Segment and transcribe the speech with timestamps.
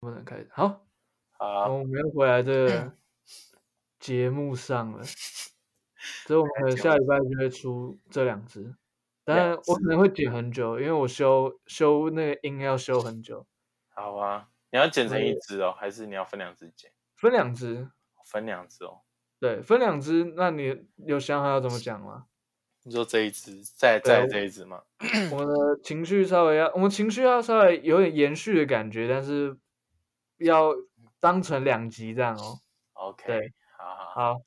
[0.00, 0.48] 不能开始。
[0.52, 0.86] 好，
[1.38, 2.92] 好，我们又回来这个
[3.98, 5.04] 节目上了，
[6.26, 8.74] 所以我们可能下礼拜就会出这两支，
[9.24, 13.46] 但我可能会剪很久，因为我修修那个音要修很久。
[13.90, 16.90] 好啊，你要剪成一支哦，还是你要分两支剪？
[17.16, 17.90] 分两支，
[18.24, 19.02] 分两支哦。
[19.38, 22.26] 对，分两支，那你有想好要怎么讲吗？
[22.84, 24.82] 你说这一支，再再这一支吗？
[25.30, 29.54] 我们的情绪稍微要，我们情绪要稍微有点延续的感觉，但是
[30.40, 30.74] 要
[31.18, 32.60] 当成两集这样哦。
[32.94, 34.40] OK，对，好好好。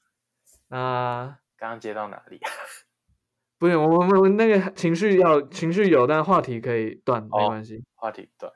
[0.68, 2.40] 那刚刚接到哪里？
[3.58, 7.84] 不是，我们我们那个情绪要情绪有，但话题可以断，没关系。
[7.96, 8.52] 话题断。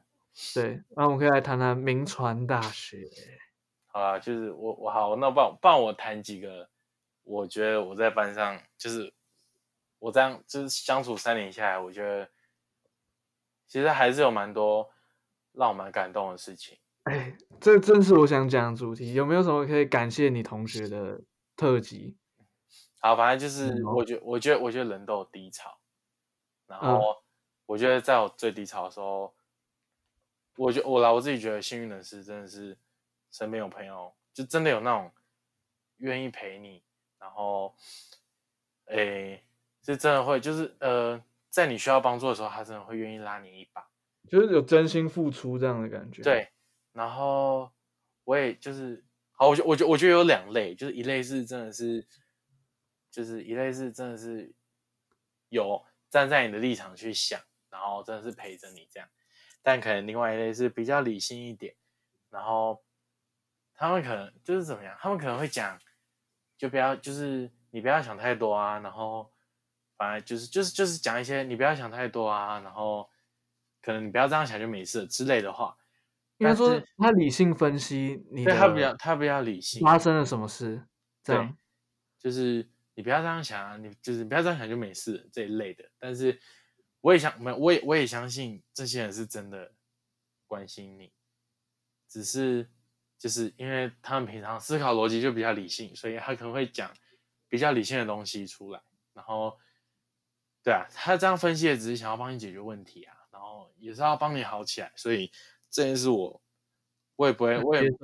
[0.53, 3.07] 对，那我们可以来谈谈名传大学。
[3.87, 6.69] 好啊，就是我我好，那帮帮我谈几个，
[7.23, 9.13] 我觉得我在班上就是
[9.99, 12.29] 我这样就是相处三年下来，我觉得
[13.65, 14.91] 其实还是有蛮多
[15.53, 16.77] 让我蛮感动的事情。
[17.09, 19.13] 哎，这正是我想讲的主题。
[19.13, 21.21] 有没有什么可以感谢你同学的
[21.55, 22.17] 特辑？
[22.99, 25.77] 好，反正就是我觉我觉得我觉得人都有低潮，
[26.67, 27.01] 然后
[27.65, 29.33] 我觉得在我最低潮的时候，
[30.57, 32.77] 我觉我来我自己觉得幸运的是，真的是。
[33.29, 35.11] 身边有朋友，就真的有那种
[35.97, 36.81] 愿意陪你，
[37.19, 37.75] 然后，
[38.85, 39.43] 哎，
[39.83, 43.85] 是真的会，就是呃，在你需要帮助的时候，他真的会愿意拉你一把，
[44.29, 46.23] 就是有真心付出这样的感觉。
[46.23, 46.49] 对，
[46.97, 47.71] 然后
[48.23, 52.07] 我也就是，好，我觉我觉我觉得有两类，就是一类是真的是，
[53.11, 54.51] 就是一类是真的是
[55.49, 59.07] 有站在你的立场去想，然后真的是陪着你这样，
[59.61, 61.75] 但可能另外一类是比较理性一点，
[62.29, 62.83] 然后。
[63.79, 64.97] 他们可能就是怎么样？
[64.99, 65.79] 他们可能会讲，
[66.57, 69.31] 就不要，就是你不要想太多啊，然后
[69.95, 73.07] 反正就是就是就是讲一些你不要想太多啊，然后
[73.79, 75.77] 可能你不要这样想就没事之类的话。
[76.37, 80.85] 应该说他理性分析你，对他比较他比较理性，发生了什么事？
[81.23, 81.57] 这样
[82.19, 85.89] 就是你不要这样想啊，你就是不要这样想就没事这一类的。
[85.99, 86.39] 但是
[87.01, 89.73] 我也想，没我也我也相信这些人是真的
[90.45, 91.11] 关心你，
[92.07, 92.69] 只是。
[93.19, 96.93] 就是因为他们平常思考逻辑就比较理性，所以他可能会讲
[97.49, 98.79] 比较理性的东西出来。
[99.15, 99.57] 然后，
[100.63, 104.93] 对啊，他这样分析也只是想要帮你解决问题啊，然后也是要帮你好起来。
[104.95, 105.31] 所以
[105.69, 106.41] 这件事我
[107.15, 107.97] 我也不会，我也接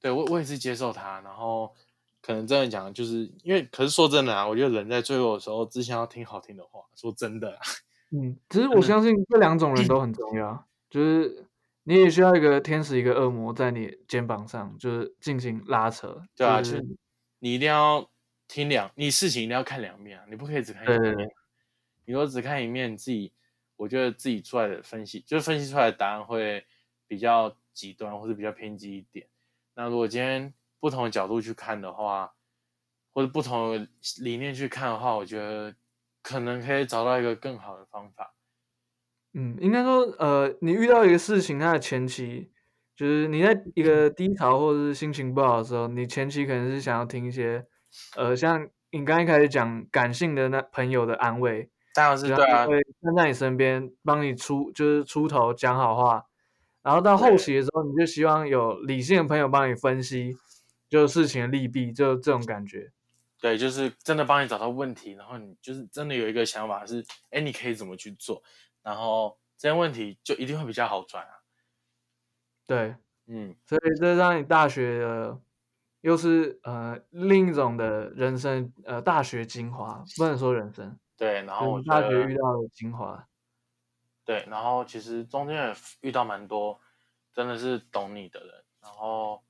[0.00, 1.20] 对我我也是接受他。
[1.20, 1.72] 然后
[2.20, 6.80] 可能真的讲，就是因为可是说真的啊，我觉得人在最后的时候只想要听好听的话。
[6.94, 7.58] 说真的，
[8.10, 11.46] 嗯，其实我相信这两种人都很重要，就是。
[11.84, 16.22] 你也需要一个天使，一个恶魔在你肩膀上，就是进行拉扯。
[16.36, 16.86] 对啊，就是
[17.40, 18.08] 你一定要
[18.46, 21.28] 听两，你事情一定要看两面啊，你不可以只看一面。
[22.04, 23.32] 你如果只看一面，你自己
[23.74, 26.64] 我觉得自己出来的分析，就是分析出来的答案会
[27.12, 29.28] 比较极端，或者比较偏激一点。
[29.74, 32.32] 那如果今天不同的角度去看的话，
[33.12, 33.86] 或者不同的
[34.22, 35.74] 理念去看的话，我觉得
[36.22, 38.34] 可能可以找到一个更好的方法。
[39.34, 42.50] 嗯，应该说，呃，你遇到一个事情，它的前期
[42.96, 47.66] 就是你在一个低潮或者是心情不好的时候，你前期可能是想要听一些，
[48.16, 56.24] 呃，像你刚一开始讲感性的那朋友的安慰，当然是对啊，会站在你身边帮你出就是出头讲好话，
[56.82, 60.36] 然后到后期的时候，你就希望有理性的朋友帮你分析，
[60.88, 62.92] 就事情的利弊，就这种感觉。
[63.40, 68.42] 对，就是真的帮你找到问题，然后你就是真的有一个想法是，哎，你可以怎么去做？
[68.82, 71.30] 然后这些问题就一定会比较好转啊。
[72.66, 75.40] 对，嗯，所以这让你大学的
[76.00, 80.98] 又是呃另一种的人生，呃，大学精华不能说人生。
[81.16, 83.28] 对，然后大学遇到的精华。
[84.24, 86.80] 对，然后其实中间也遇到蛮多
[87.32, 89.42] 真的是懂你的人，然后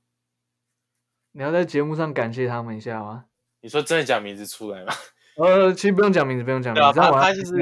[1.32, 3.26] 你要在节目上感谢他们一下吗？
[3.60, 4.92] 你说真的讲名字出来吗？
[5.36, 7.52] 呃，其实不用讲名字，不用讲名字，他就是。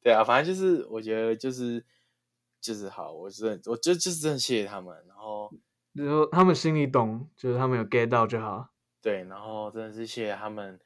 [0.00, 1.84] 对啊，反正就是我觉得就是
[2.60, 5.52] 就是好，我是我就就是真的谢谢他们，然后
[5.92, 8.70] 然后他们心里懂，就是他们有 get 到就好。
[9.02, 10.80] 对，然后真的是谢谢他们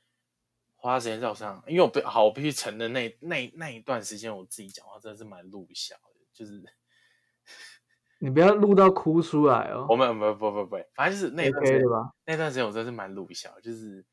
[0.83, 6.63] 花时间在我身上，因为我不好，我必须承认那那那一段时间我自己讲话真的是蛮露小的，就是
[8.19, 9.87] 你不要录到哭出来哦。
[9.89, 14.05] 我们不不不不，反正就是那段时间吧，那段时间我真的是蛮露小，就是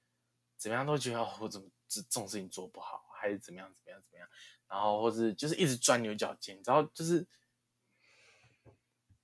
[0.57, 4.29] 怎么样都觉得我怎么这这种事情做不好，还是怎么样怎么样怎么样。
[4.67, 7.25] 然后，或是就是一直钻牛角尖，然后就是，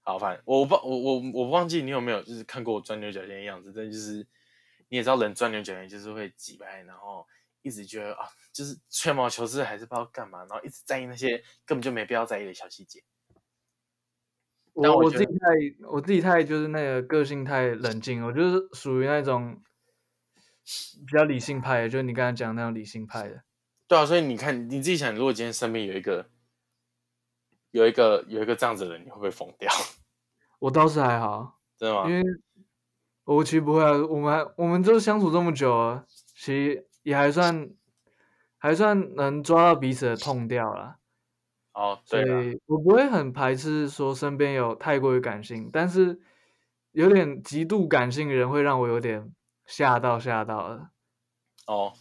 [0.02, 0.42] 好反正。
[0.44, 3.72] 我不，我我我不忘记你有没有就是看过我钻牛角尖的样子。
[3.76, 4.28] 但就是
[4.88, 7.28] 你也知道，人钻牛角尖就是会挤掰，然后
[7.66, 13.04] 一直觉得啊，就是吹毛求疵，还是不知道干嘛，然后一直在意那些根本就没必要在意的小细节。
[14.74, 19.60] 我我我自己太我自己太就是那个个性太冷静，我就是属于那种
[21.08, 23.44] 比较理性派的，就是你刚才讲的那种理性派的。
[23.88, 26.30] 对啊，所以你看你自己想，如果今天身边有一个
[27.72, 29.72] 有一个有一个这样子的人，你会不会疯掉？
[30.60, 32.08] 我倒是还好，真的吗？
[32.08, 32.24] 因为
[33.24, 37.70] 我其实不会啊，我们还我们都相处这么久啊，其实也还算
[38.58, 40.98] 还算能抓到彼此的痛调啦。
[41.74, 46.20] 哦，对，以我不会很排斥说身边有太过于感性，但是
[46.92, 49.32] 有点极度感性的人会让我有点
[49.68, 50.90] 吓到吓到了。
[51.68, 51.94] 哦，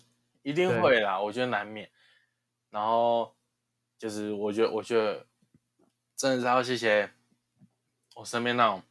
[0.42, 1.90] 一定会啦，我觉得难免。
[2.70, 3.36] 然后
[3.98, 5.26] 就是我觉得，我觉得
[6.16, 7.10] 真的是要谢谢
[8.16, 8.82] 我身边那种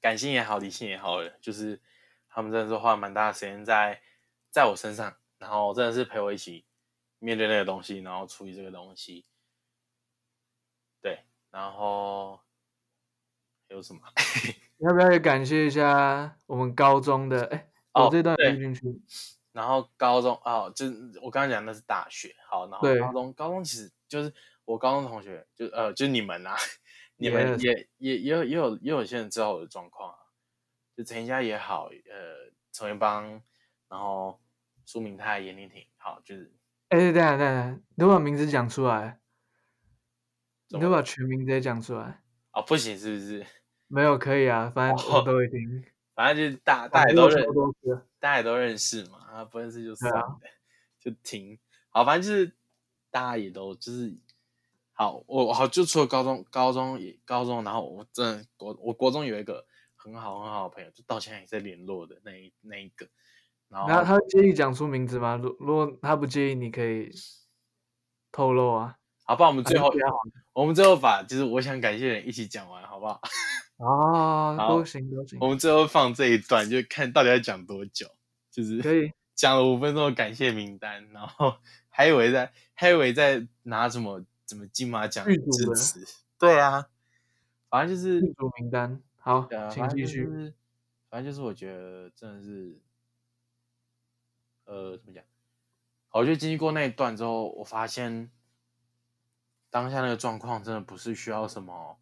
[0.00, 1.80] 感性也好、理性也好的，就是
[2.28, 4.00] 他们真的是花蛮大的时间在
[4.50, 6.64] 在我身上，然后真的是陪我一起
[7.18, 9.24] 面对那个东西，然后处理这个东西。
[11.00, 12.36] 对，然后
[13.68, 14.00] 还有什么？
[14.78, 17.44] 要不要也感谢一下我们高中的？
[17.46, 19.02] 哎，哦我这段有对录进去。
[19.52, 24.32] 然后高中哦，就是我刚刚讲的那是大学，好，然后高中高中其实就是
[24.64, 26.56] 我高中同学，就呃就是你们啊，
[27.16, 30.18] 你们也也也有也有也有些人知道我的状况啊，
[30.96, 33.42] 就陈家也好，呃陈元邦，
[33.90, 34.40] 然后
[34.86, 36.54] 苏明泰、严丽婷，好，就是
[36.88, 39.20] 哎，等一下等一下，你都把名字讲出来，
[40.68, 42.22] 你都把全名直接讲出来。
[42.52, 43.46] 哦不行是不是？
[43.88, 45.84] 没有可以啊，反正都会听。
[46.14, 47.44] 反正就是大大家也都认
[48.18, 50.38] 大家也都认识嘛，啊不认识就算了，
[51.00, 51.58] 就停。
[51.88, 52.56] 好，反正就是
[53.10, 54.16] 大家也都就是
[54.92, 59.66] 好，我好就除了高中，高中也高中，然后我真的国我国中有一个
[59.96, 63.08] 很好很好的朋友，就到现在也在联络的那一那一个，
[63.70, 65.36] 然后那他介意讲出名字吗？
[65.42, 67.10] 如如果他不介意，你可以
[68.30, 68.96] 透露啊。
[69.24, 69.90] 好，吧我们最后
[70.52, 73.20] 我们最后把就是我想感谢的人一起讲完，好不好？
[73.78, 78.06] 哦，都行都行我，们最后放这一段，就看到底要讲多久，
[78.50, 79.12] 就是可以。
[79.36, 81.54] 讲了五分钟的感谢名单，然后
[81.88, 86.06] 还以为在还以为在拿什么什么金马奖的致辞，
[86.38, 86.88] 对啊，
[87.70, 90.24] 反正就是剧组名单，好啊，，请继续。
[90.26, 90.52] 就是
[91.08, 92.78] 反正就是我觉得真的是，
[94.70, 95.24] 呃，怎么讲？
[96.12, 98.30] 我觉得经历过那一段之后，我发现
[99.68, 101.98] 当下那个状况真的不是需要什么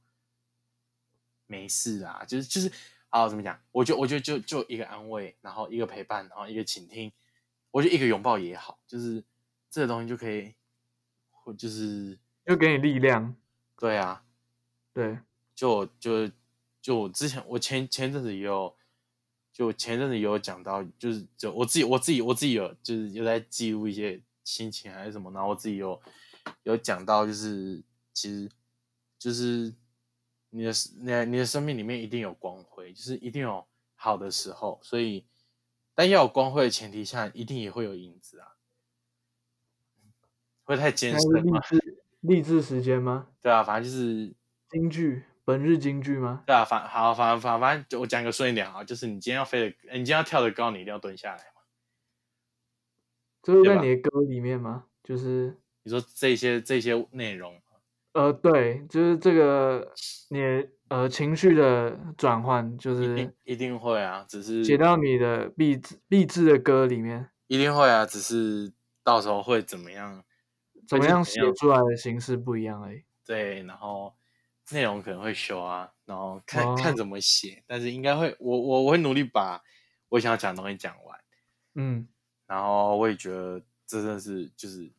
[1.47, 2.71] 没事啊，就是就是
[3.09, 3.59] 啊，怎么讲？
[3.73, 7.11] 我就我就就就一个安慰，然后一个陪伴，然后一个倾听，
[7.71, 9.25] 我就一个拥抱也好，就是
[9.71, 10.55] 这个东西就可以，
[11.31, 13.35] 或就是又给你力量，
[13.79, 14.27] 对啊，
[14.93, 15.19] 对，
[15.55, 16.31] 就就
[16.83, 18.77] 就我之前我前前阵子也有，
[19.59, 26.01] 就前阵子也有讲到，就是就我自己我自己我自己有就是有在记录一些心情还是什么，然后我自己有
[26.63, 27.83] 有讲到，就是
[28.13, 28.49] 其实
[29.19, 29.75] 就是
[30.51, 30.71] 你的
[31.01, 33.67] 你的你的生命里面一定有光辉，就是一定有
[33.97, 35.27] 好的时候，所以
[35.93, 38.55] 但要有光辉的前提下，一定也会有影子啊，
[40.63, 41.59] 会太艰深吗？
[41.67, 43.27] 志励志时间吗？
[43.43, 44.33] 对啊，反正就是
[44.71, 46.43] 京剧，本日京剧吗？
[46.45, 51.63] 对啊，反好反反反正就我讲个顺一点啊，就是你今天要飞的，你今天要跳的高，你一定要蹲下来嘛。
[53.43, 54.85] 这是在你的歌里面吗？
[55.03, 57.59] 就是你说这些这些内容，
[58.13, 59.91] 呃，对，就是这个
[60.29, 68.71] 你的呃情绪的转换，就是一定会啊，只是写到你的励志励志的歌里面，一定会啊，只是
[69.03, 70.23] 到时候会怎么样？
[70.87, 73.03] 怎么样写出来的形式不一样而已。
[73.25, 74.15] 对，然后
[74.71, 79.63] 内容可能会修啊，然后看、看哦怎么写，但是应该会，我我我会努力把
[80.09, 81.21] 我想要讲的东西讲完。
[81.75, 82.09] 嗯，
[82.47, 84.91] 然后我也觉得这真的是就是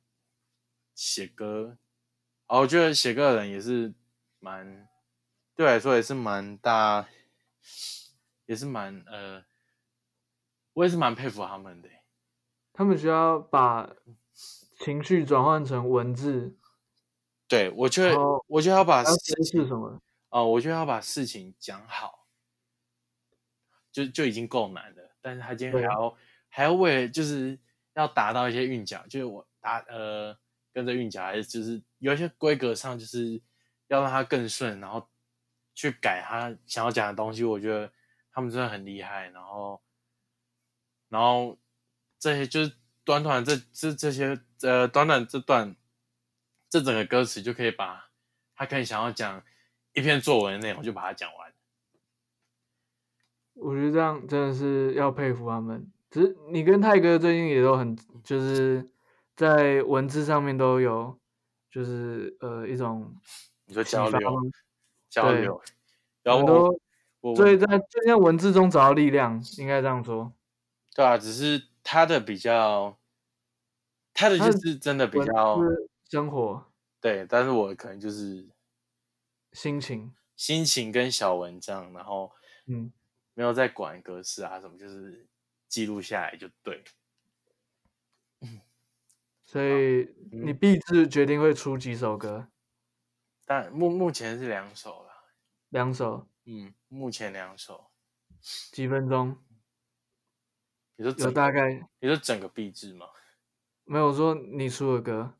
[0.95, 1.77] 写歌，
[2.47, 3.93] 哦，我觉得写歌的人也是
[4.39, 4.87] 蛮
[5.55, 7.07] 对我来说也是蛮大，
[8.45, 9.43] 也是蛮呃，
[10.73, 12.01] 我也是蛮佩服他们的欸。
[12.71, 13.93] 他们需要把
[14.79, 16.57] 情绪转换成文字，
[17.49, 19.99] 对我觉得哦我觉得要把事情什么？
[20.29, 22.27] 哦，我觉得要把事情讲好，
[23.91, 25.15] 就就已经够难了。
[25.19, 27.59] 但是他今天还对要还要为了就是
[27.95, 30.37] 要达到一些韵脚，就是我达呃
[30.71, 33.41] 跟着韵脚，还是就是有一些规格上，就是
[33.87, 35.09] 要让它更顺，然后
[35.73, 37.43] 去改他想要讲的东西。
[37.43, 37.91] 我觉得
[38.31, 39.27] 他们真的很厉害。
[39.29, 39.81] 然后
[41.09, 41.57] 然后
[42.19, 45.75] 这些就是短短这这这些呃短短这段
[46.69, 48.09] 这整个歌词就可以把
[48.55, 49.43] 他可以想要讲
[49.93, 51.53] 一篇作文的内容就把它讲完。
[53.55, 55.91] 我觉得这样真的是要佩服他们。
[56.09, 58.89] 只是你跟泰哥最近也都很，就是
[59.35, 61.19] 在文字上面都有，
[61.69, 63.13] 就是呃一种
[63.65, 64.51] 你说交流
[65.09, 65.61] 交流，
[66.23, 66.79] 然后
[67.19, 70.33] 我所以在就在文字中找到力量，应该这样说。
[70.95, 72.97] 对啊，只是他的比较，
[74.13, 78.49] 他的就是真的比文较字生活对，但是我可能就是
[79.53, 82.31] 心情，心情跟小文章，然后
[82.65, 82.91] 嗯，
[83.33, 85.27] 没有在管格式啊什么，就是
[85.67, 86.83] 记录下来就对。
[89.45, 92.49] 所以你嗯必志决定会出几首歌，
[93.45, 95.09] 但目目前是两首了，
[95.69, 97.91] 两首，嗯，目前两首。
[98.71, 99.37] 几分钟，
[100.97, 103.07] 有你说有大概你说整个壁纸吗？
[103.85, 105.33] 没有说你出的歌，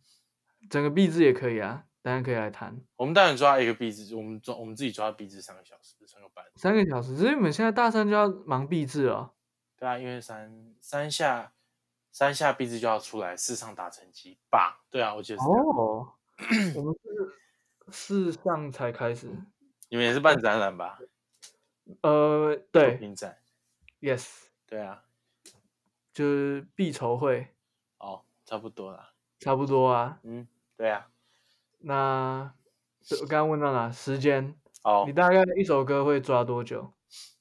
[0.69, 6.45] 整个币制也可以啊，当然可以来谈我们当然抓一个壁纸，我们抓我们自己抓壁纸三个小时，三个半。
[6.55, 7.17] 三个小时。
[7.17, 9.33] 所以你们现在大三就要忙币制了，
[9.77, 11.53] 对啊，因为三三下
[12.11, 14.81] 三下壁纸就要出来，四上打成绩吧？
[14.89, 15.47] 对啊，我觉得是。
[15.47, 16.13] 哦，
[16.75, 16.95] 我们
[17.91, 19.27] 是四上才开始，
[19.89, 20.99] 你们也是办展览吧？
[22.01, 23.37] 呃，作对品展。
[24.01, 24.27] ，yes，
[24.67, 25.03] 对啊，
[26.13, 27.47] 就是必筹会，
[27.97, 29.13] 哦，差不多啦。
[29.39, 30.19] 差不多啊。
[30.23, 30.47] 嗯，
[30.79, 31.07] 对啊。
[31.79, 32.53] 那
[33.21, 33.91] 我刚刚问到哪？
[33.91, 36.93] 时间，哦你，大概一首歌会抓多久？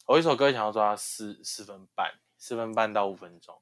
[0.07, 3.57] 我一首歌想要抓四四分半，四分半到五分钟。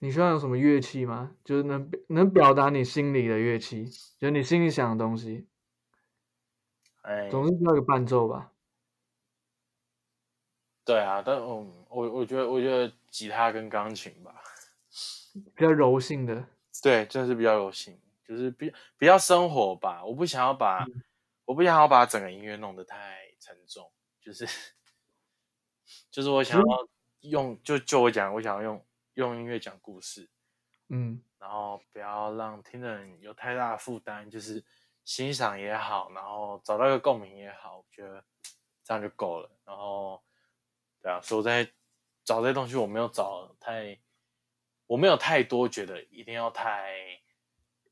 [0.00, 1.36] 你需要有什么乐器吗？
[1.44, 3.84] 就是能能表达你心里的乐器，
[4.18, 5.46] 就是你心里想的东西，
[7.02, 8.50] 哎，总是需要一个伴奏吧。
[10.84, 14.34] 对啊，但嗯，我我觉得我觉得吉他跟钢琴吧，
[15.54, 16.48] 比较柔性的，
[16.82, 20.04] 对，真的是比较有型，就是比比较生活吧。
[20.04, 21.02] 我不想要把，嗯
[21.44, 24.44] 我不想要把整个音乐弄得太沉重，就是
[26.10, 26.88] 就是我想要
[27.20, 30.28] 用，就就我讲，我想要用用音乐讲故事，
[30.88, 34.64] 嗯，然后不要让听的人有太大的负担，就是
[35.04, 38.24] 欣赏也好，然后找到一个共鸣也好，我觉得
[38.82, 39.48] 这样就够了。
[39.64, 40.20] 然后，
[41.00, 41.64] 对啊，所以我在
[42.24, 43.96] 找这些东西，我没有找太，
[44.88, 46.92] 我没有太多觉得一定要太，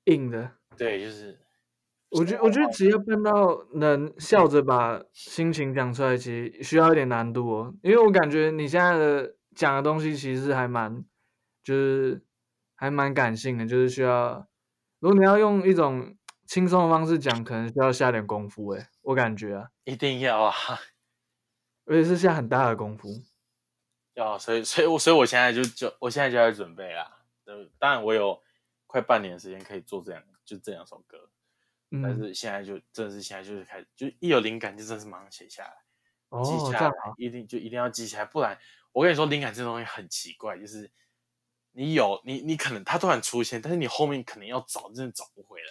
[0.04, 0.52] 硬的。
[0.76, 1.38] 对，就是
[2.10, 7.74] 我觉我觉得只要办到能笑着把心情讲出来，其实需要一点难度哦。
[7.82, 11.04] 因为我感觉你现在的讲的东西其实还蛮，
[11.62, 12.22] 就是
[12.74, 14.46] 还蛮感性的，就是需要，
[15.00, 18.70] 如果你要用一种轻松的方式讲，可能需要下点功夫。
[18.72, 20.52] 诶，我感觉啊，一定要啊，
[21.86, 23.08] 而且是下很大的功夫。
[24.14, 27.18] 要，所以所以我所以我现在就就我现在就在准备啦。
[27.46, 28.40] 嗯，当然我有
[28.94, 31.28] 快半年的时间可以做这样就这两首歌。
[31.90, 38.56] 但嗯，是现在就真的是现在就是开始，就一有灵感就真的是马上写下来，记下来啊，一定就一定要记下来，不然
[38.92, 40.92] 我跟你说，灵感这东西很奇怪，就是
[41.72, 45.66] 你有你你可能它突然出现，但是你后面可能要找，真的找不回来。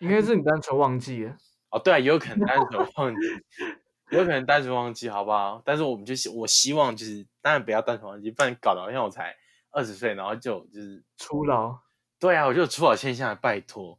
[0.00, 1.38] 应该是你单纯忘记了。
[1.70, 3.20] 哦，对啊，也有可能单纯忘记，
[4.12, 5.62] 也有可能单纯忘记，好不好？
[5.64, 9.34] 但是我们就希我希望就是，当然不要单纯忘记，不然搞得好像我才
[9.70, 11.80] 二十岁，然后就就是初老。
[12.22, 13.98] 对啊，我就有初老现象，拜托。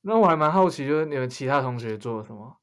[0.00, 2.60] 那我还蛮好奇，就是你们其他同学做了什么？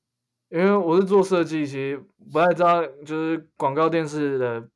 [0.49, 1.97] 因为我是做设计，其实
[2.29, 4.69] 不太知道，就是广告电视的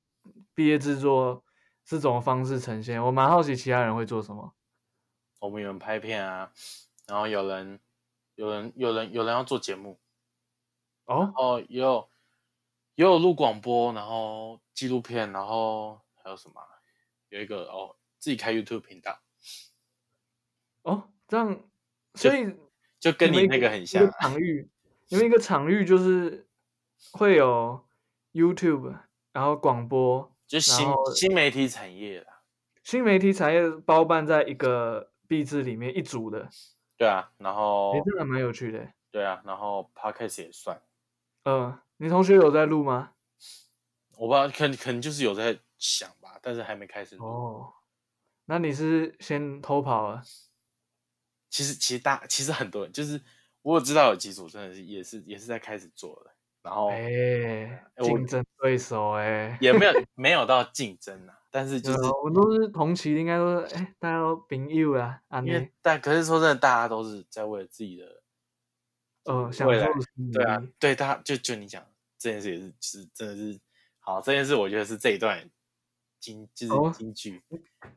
[0.55, 1.43] 毕业制作
[1.83, 3.03] 是怎么方式呈现。
[3.03, 4.53] 我蛮好奇其他人会做什么。
[5.39, 6.49] 我们有人拍片啊，
[7.05, 7.81] 然后有人
[8.35, 9.99] 有人有人有人要做节目，
[11.07, 12.09] 哦，哦，也有
[12.95, 16.69] 也有录广播，然后纪录片，然后还有什么啊？
[17.27, 19.19] 有一个哦，自己开 YouTube 频道，
[20.87, 21.61] 哦，这样，
[22.15, 22.55] 所以
[22.97, 24.09] 就跟你那个很像。
[24.21, 24.69] 场域，
[25.09, 26.47] 你们一个场域就是
[27.11, 27.85] 会有
[28.31, 28.97] YouTube，
[29.33, 32.41] 然后广播，就新新媒体产业啦，
[32.85, 36.49] 新媒体产业包办在一个币制里面一组的，
[36.95, 38.93] 对啊，然后诶，这个还蛮有趣的欸。
[39.11, 40.81] 对啊，然后 Podcast 也算，
[41.43, 43.11] 嗯，你同学有在录吗？
[44.17, 47.25] 我不知道，可能可能就是有在想吧，但是还没开始录。
[47.25, 47.73] 哦，
[48.45, 50.23] 那你是先偷跑了？
[51.57, 53.19] 其实其实大其实很多人就是
[53.63, 68.21] 我有知道有几组真的是也是也是在开始做了，然后哎、我竞争对手哎、也没有 没有到竞争啊，但是就是我们都是同期，应该都是哎、大家都朋友啦，啊因为你但可是说真的，大家都是在为了自己的
[69.23, 69.87] 呃享未来
[70.31, 71.83] 对啊，对，大家就就你讲
[72.19, 73.59] 这件事也是，是真的是
[73.97, 75.49] 好，这件事我觉得是这一段
[76.27, 77.41] 金就是哦金句，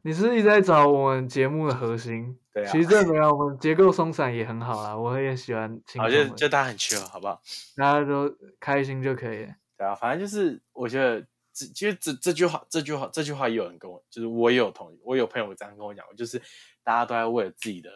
[0.03, 2.39] 你是一直在找我们节目的核心？
[2.53, 7.43] 对啊其实这没有，我们结构松散也很好啦，我也喜欢轻好，就就大家很 chill，好不好？
[7.77, 9.55] 大家都开心就可以了。
[9.77, 11.21] 对啊，反正就是我觉得
[11.53, 16.41] 这其实这这句话这句话这句话也有人跟我，就是我也有同意，我有朋友这样跟我讲过，就是
[16.85, 17.91] 大家都在为了自己的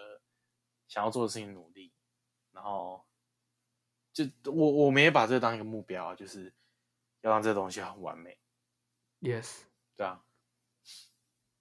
[0.88, 1.92] 想要做的事情努力，
[2.52, 3.04] 然后
[4.12, 6.52] 就我我们也把这当一个目标啊，就是
[7.22, 8.36] 要让这东西很完美。
[9.20, 9.60] Yes，
[9.96, 10.20] 对啊，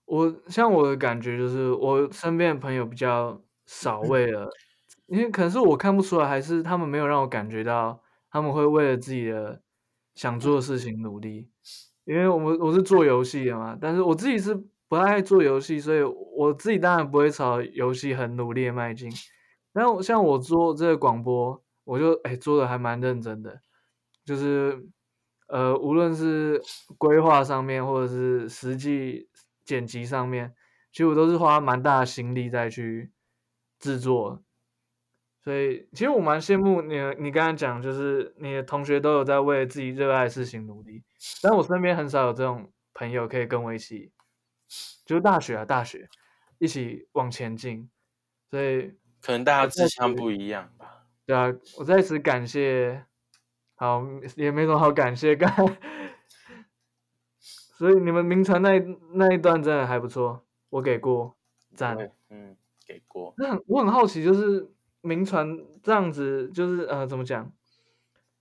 [0.05, 4.49] 我像我的感觉就是，我身边的朋友比较少为了，
[5.07, 9.61] 因为可能是我看不出来，还是他们没有让我感觉到他们会为了自己的
[10.15, 11.49] 想做的事情努力。
[12.05, 14.53] 因为我们我是做游戏的嘛，但是我自己是
[14.89, 19.09] 不太爱做游戏，所以我自己当然不会朝游戏很努力的迈进。
[19.71, 23.61] 然后像我做这个广播，我就哎做的还蛮认真的，
[24.25, 24.85] 就是
[25.53, 26.60] 呃无论是
[26.98, 29.29] 规划上面，或者是实际
[29.63, 30.55] 剪辑上面，
[30.91, 33.12] 其实我都是花蛮大的心力再去
[33.79, 34.41] 制作。
[35.43, 41.03] 所以其实我蛮羡慕你，你刚才讲就是你的同学都有在为自己热爱的事情努力，
[41.43, 44.12] 但我身边很少有这种朋友可以跟我一起，
[45.05, 46.10] 就是大学啊大学
[46.57, 47.91] 一起往前进，
[48.50, 51.05] 所以可能大家志向不一样吧。
[51.27, 53.05] 对啊，我在此感谢，
[53.75, 55.51] 好也没什么好感谢，干，
[57.39, 61.36] 所以你们名传那一那一段真的还不错，我给过
[61.74, 61.98] 赞。
[62.30, 62.56] 嗯，
[62.88, 63.34] 给过。
[63.38, 64.70] 那很我很好奇，就是
[65.01, 67.51] 名传这样子，就是呃，怎么讲？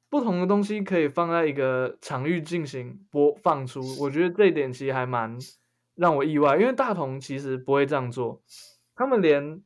[0.08, 5.38] 不同的东西可以放在一个场域进行播放出，我觉得这一点其实还蛮
[5.94, 8.42] 让我意外，因为大同其实不会这样做，
[8.94, 9.62] 他们连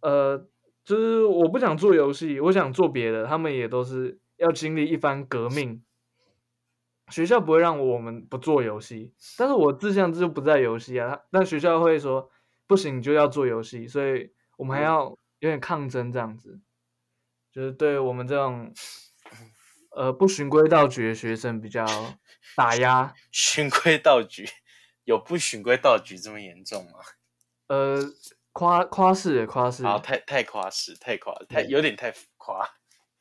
[0.00, 0.48] 呃，
[0.84, 5.84] 就是我不想做游戏，我想做别的，他们也都是要经历一番革命。
[7.10, 11.20] 学校不会让我们不做游戏，但是我志向就不在游戏啊。
[11.30, 12.30] 但学校会说
[12.66, 15.04] 不行，你就要做游戏，所以我们还要
[15.40, 16.60] 有点抗争这样子，
[17.52, 18.72] 就是对我们这种
[19.94, 21.84] 呃不循规蹈矩的学生比较
[22.56, 23.12] 打压。
[23.30, 24.48] 循规蹈矩，
[25.04, 27.00] 有不循规蹈矩这么严重吗？
[27.68, 27.98] 呃，
[28.52, 32.66] 夸夸饰的夸饰，啊，太太夸饰，太夸，太对有点太浮夸。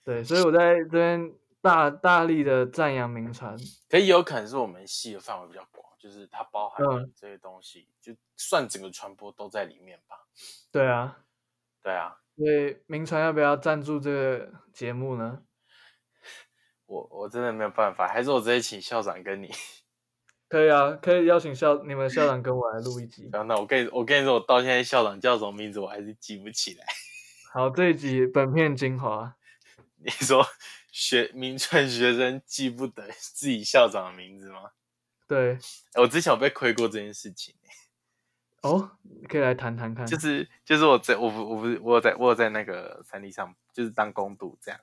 [0.03, 3.55] 对，所以我在这边大大力的赞扬名传。
[3.89, 10.25] 可也有可能是我们系的范围比较广，就是它包含了嗯这些东西，就算整个传播都在里面吧。
[10.71, 11.19] 对啊，
[11.83, 15.43] 对啊，所以名传要不要赞助这个节目呢？
[16.85, 19.49] 我我真的没有办法，还是我直接请校长跟你。
[20.49, 23.29] 可以啊，可以邀请校你们校长跟我来录一集。
[23.31, 26.85] 然后那我跟你我跟你说，我到现在校长叫什么名字我还是记不起来。
[27.53, 29.33] 好，这一集本片精华，
[30.03, 30.45] 你说
[30.91, 34.71] 学名传学生记不得自己校长的名字吗？
[35.27, 35.57] 对，
[35.95, 37.55] 我之前有被亏过这件事情，
[38.63, 38.97] 哦，
[39.29, 40.05] 可以来谈谈看。
[40.05, 44.81] 就是就是我在我不我不是我有在我有在那个三立上就是当工读这样，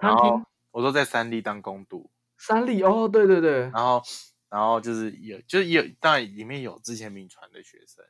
[0.00, 2.82] 然后我都在三立当工读，三立？
[2.82, 4.02] 哦，对对对，然后
[4.48, 8.04] 然后就是有就是有当然里面有之前名传的学生，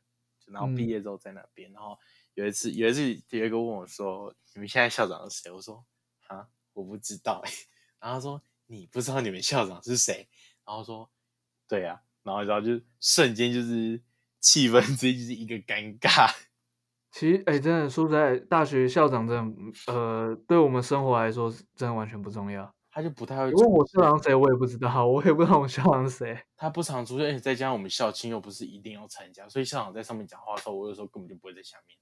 [0.45, 0.89] 就然后毕嗯。
[0.89, 1.99] 业之后在那边，然后
[2.35, 5.51] 有一次有一次有一个问我说你们现在校长是谁？
[5.51, 5.83] 我说
[6.29, 7.51] 啊我不知道哎、
[8.01, 10.29] 然后他说你不知道你们校长是谁？
[10.65, 11.11] 然后说
[11.67, 14.01] 对啊，然后然后就瞬间就是
[14.41, 16.33] 气氛直接就是一个尴尬。
[17.11, 22.73] 其实哎，真的说实在，大学校长真的，呃，对我们生活来说真的完全不重要。
[22.91, 26.41] 他就不太会你问我校长谁，我也不知道，我也不知道我校长是谁。
[26.57, 31.97] 他不常出现，而且再加上我们校庆又不是一定要参加，所以校长在上面讲话的时候，我有时候根本就不会在下面，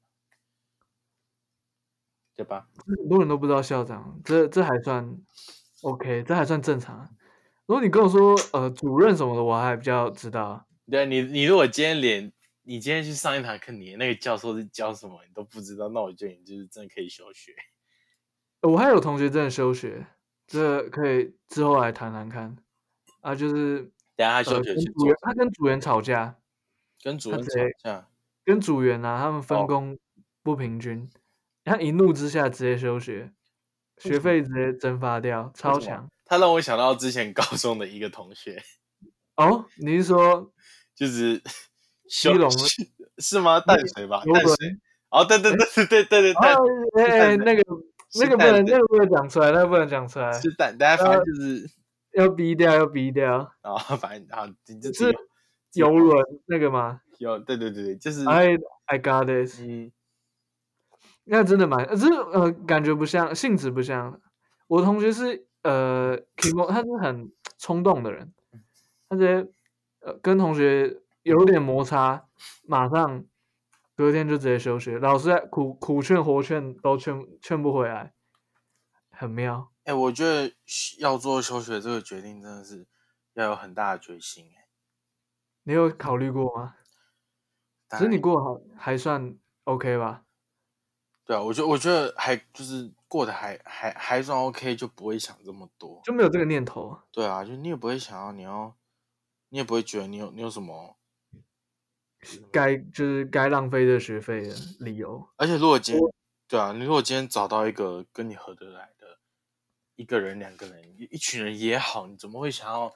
[2.37, 2.69] 对吧？
[2.87, 5.19] 很多人都不知道校长，这这还算
[5.83, 7.09] OK，这还算正常。
[7.67, 10.67] 如果你跟我说呃主任什么的，我还比较知道。
[10.91, 17.53] 对啊你，你如果今天连你今天去上一堂课，你那个教授是教什么你都不知道，那我觉得你就是真的可以休学。
[18.63, 20.07] 我还有同学真的休学，
[20.47, 22.57] 这可以之后来谈谈看。
[23.21, 26.37] 啊，就是等下他呃休学跟组员，去做什么，他跟组员吵架，
[27.03, 27.49] 跟主任吵
[27.83, 28.09] 架，
[28.45, 29.99] 跟组员啊，他们分哦工
[30.43, 31.11] 不平均，
[31.67, 33.33] 他一怒之下直接休学，
[33.99, 36.09] 学费直接蒸发掉，超强。
[36.25, 38.63] 他让我想到之前高中的一个同学，
[39.37, 40.53] 哦，你是说
[40.95, 41.43] 就是
[42.09, 43.61] 修龙是是吗？
[43.61, 44.55] 淡水吧，淡水。
[45.11, 47.63] 哦，对对对对对对对，哎 哎，那个
[48.21, 51.71] 那个不能，那个不能讲出来，那个不能讲出来，是淡，大家反正就是，
[52.13, 53.53] 要逼掉，要逼掉。
[53.63, 55.13] 然后反正好，你就是
[55.75, 59.61] 游轮那个吗有，对对对对，就是，？I I got it。
[59.61, 59.93] 嗯，
[61.29, 64.21] 那真的蛮，呃这呃感觉不像，性质不像。
[64.69, 68.33] 我同学是呃 k i m o 他是很冲动的人，
[69.09, 69.51] 他直接
[70.01, 72.27] 呃跟同学有点摩擦，
[72.65, 73.25] 马上
[73.97, 78.13] 隔天就直接休学，老师在苦苦劝活劝都劝劝不回来，
[79.11, 79.73] 很妙。
[79.85, 80.53] 哎、我觉得
[80.99, 82.87] 要做休学这个决定真的是
[83.35, 84.67] 要有很大的决心、哎，
[85.65, 86.77] 你有考虑过吗？
[87.91, 88.45] 其实你过得
[88.77, 90.23] 还还算 OK 吧？
[91.27, 96.01] 对啊，我觉得我觉得还就是过得还还还算 OK，就不会想这么多。
[96.05, 96.97] 就没有这个念头。
[97.11, 98.77] 对啊，就你也不会想要你要，
[99.49, 100.97] 你也不会觉得你有你有什么，
[102.53, 105.29] 该就是该浪费的学费的理由。
[105.37, 106.05] 而且如果今天
[106.47, 109.19] 对啊，你如果今天找到一个跟你合得来的
[109.97, 112.95] 一个人、两个人、一一群人也好，你怎么会想要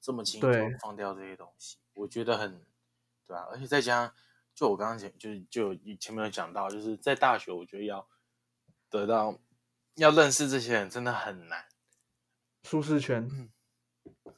[0.00, 1.76] 这么轻易就放掉这些东西？
[1.94, 2.60] 我觉得很
[3.24, 4.14] 对啊，而且再加上，
[4.58, 8.08] 就我刚刚前就是就有前面有讲到，就是在大学，我觉得要
[8.90, 9.38] 得到
[9.94, 11.66] 要认识这些人真的很难。
[12.64, 13.48] 舒适圈。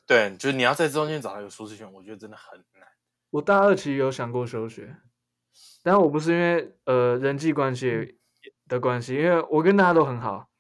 [0.05, 2.87] 对，就是你要在中间找到一个舒适圈，我觉得真的很难。
[3.31, 4.95] 我大二其实有想过休学，
[5.83, 8.19] 但我不是因为呃人际关系
[8.69, 10.51] 的关系，因为我跟大家都很好，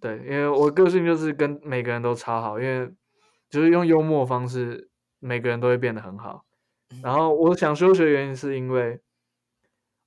[0.00, 2.92] 对，因为我个性就是跟每个人都超好，因为
[3.48, 4.90] 就是用幽默方式，
[5.20, 6.45] 每个人都会变得很好。
[7.02, 9.00] 然后我想休学原因是因为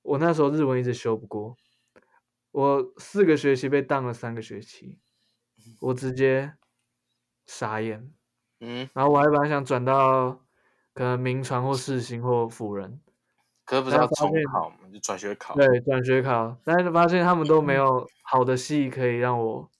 [0.02, 1.56] 我那时候日文一直修不过，
[2.52, 4.98] 我四个学期被当了三个学期，
[5.80, 6.54] 我直接
[7.46, 8.12] 傻眼。
[8.60, 10.44] 嗯，然后我还本来想转到
[10.92, 13.00] 可能名传或世新或辅仁，
[13.64, 15.54] 可是不是要重考嘛，就转学考。
[15.54, 19.70] 对，转学考，但是发现他们都没有好的系可以让我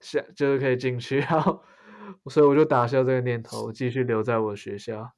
[0.00, 1.62] 下，就是可以进去，然后
[2.30, 5.12] 所以我就打消这个念头，继续留在我的学校。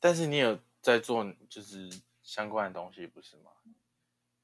[0.00, 1.88] 但是你有在做就是
[2.22, 3.50] 相关的东西，不是吗？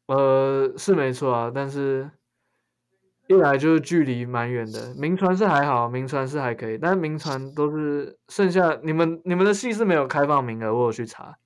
[0.06, 2.10] 呃，是没错啊，但是
[3.26, 11.38] 一来就是距离蛮远的，名传是还好，名传是还可以，但是名传都是剩下你们你们的系是没有开放名额，我有去查，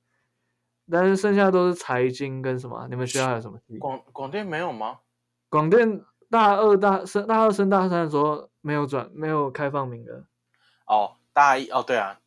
[0.91, 2.87] 但是剩下都是财经跟什么啊？
[2.91, 3.79] 你们学校还有什么系？
[3.79, 4.99] 广广电没有吗？
[5.49, 10.25] 广电大二大升大二升大三的时候没有转没有开放名额，
[10.87, 12.19] 哦，大一哦，对啊，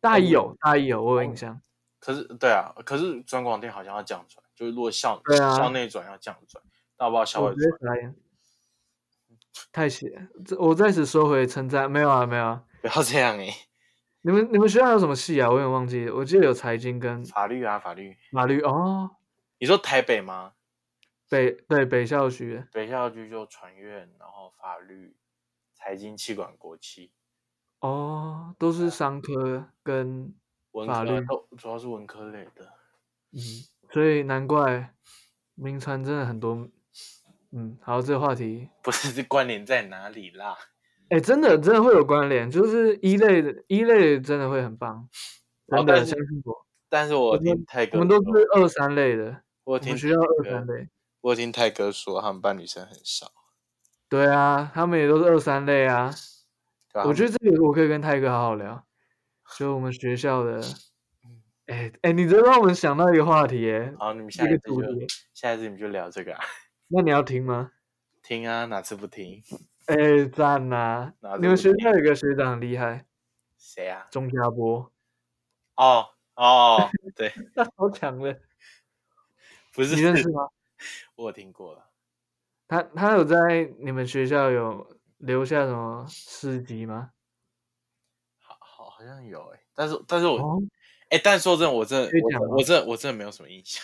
[0.00, 1.60] 大一有大一有我有印象，
[1.98, 6.62] 可是对啊，可是转广电好像要这样转，就是如果校对啊校内转要这样转，
[6.98, 8.14] 那我不知道校我直接外转。
[9.72, 13.48] 太邪，这我再次收回称赞，没有啊没有啊，不要这样哎、
[14.22, 15.48] 你们你们学校有什么系啊？
[15.48, 19.16] 我有点忘记了，我记得有财经跟法律啊法律，法律哦，
[19.58, 20.52] 你说台北吗？
[21.28, 25.16] 北对北校区，北校区就传院，然后法律、
[25.74, 27.12] 财经、气管、国企、
[27.80, 30.34] 哦，都是商科跟
[30.78, 32.64] 文科法律都主要是文科类的。
[33.32, 33.38] 嗯，
[33.92, 34.94] 所以难怪
[35.54, 36.68] 名传真的很多，
[37.52, 40.56] 嗯，好，这个话题 不是这关联在哪里啦？
[41.10, 45.08] 哎，真的真的会有关联，就是一类的，一类的真的会很棒，
[45.66, 46.66] 真的哦但是相信我。
[46.90, 50.88] 但是我我们听泰哥我们都是二三类的，我我有听们学校二三类。
[51.20, 53.30] 我听泰哥说他们班女生很少，
[54.08, 56.14] 对啊，他们也都是二三类啊。
[57.04, 58.84] 我觉得这个我可以跟泰哥好好聊，
[59.56, 60.60] 就我们学校的，
[61.66, 66.40] 哎哎，你这让我们想到一个话题耶，好，你们下一次就主题，下一次你们就聊这个啊，
[66.88, 67.72] 那你要听吗？
[68.22, 69.42] 听啊，哪次不听？
[69.86, 73.06] 哎，赞呐、哪次你们学校有个学长很厉害，
[73.56, 74.06] 谁啊？
[74.10, 74.92] 钟家波，
[75.76, 78.38] 哦哦，对， 他超强的，
[79.72, 80.48] 不是你认识吗？
[81.16, 81.86] 我有听过了，
[82.68, 87.10] 他他有在你们学校有留下什么事迹吗？
[88.98, 90.60] 好像有哎、但是但是我哦，
[91.10, 93.80] 哎、但说真的，我真的我我真的我真的没有什么印象。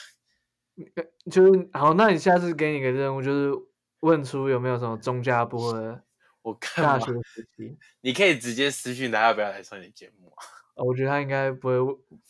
[1.31, 3.53] 就是好，那你下次给你个任务，就是
[4.01, 6.03] 问出有没有什么钟家波 的
[6.43, 7.13] 我看大学？
[7.23, 7.79] 时期。
[8.01, 10.43] 你可以直接私讯他要不要来上你的节目啊？
[10.75, 11.79] 哦我觉得他应该不会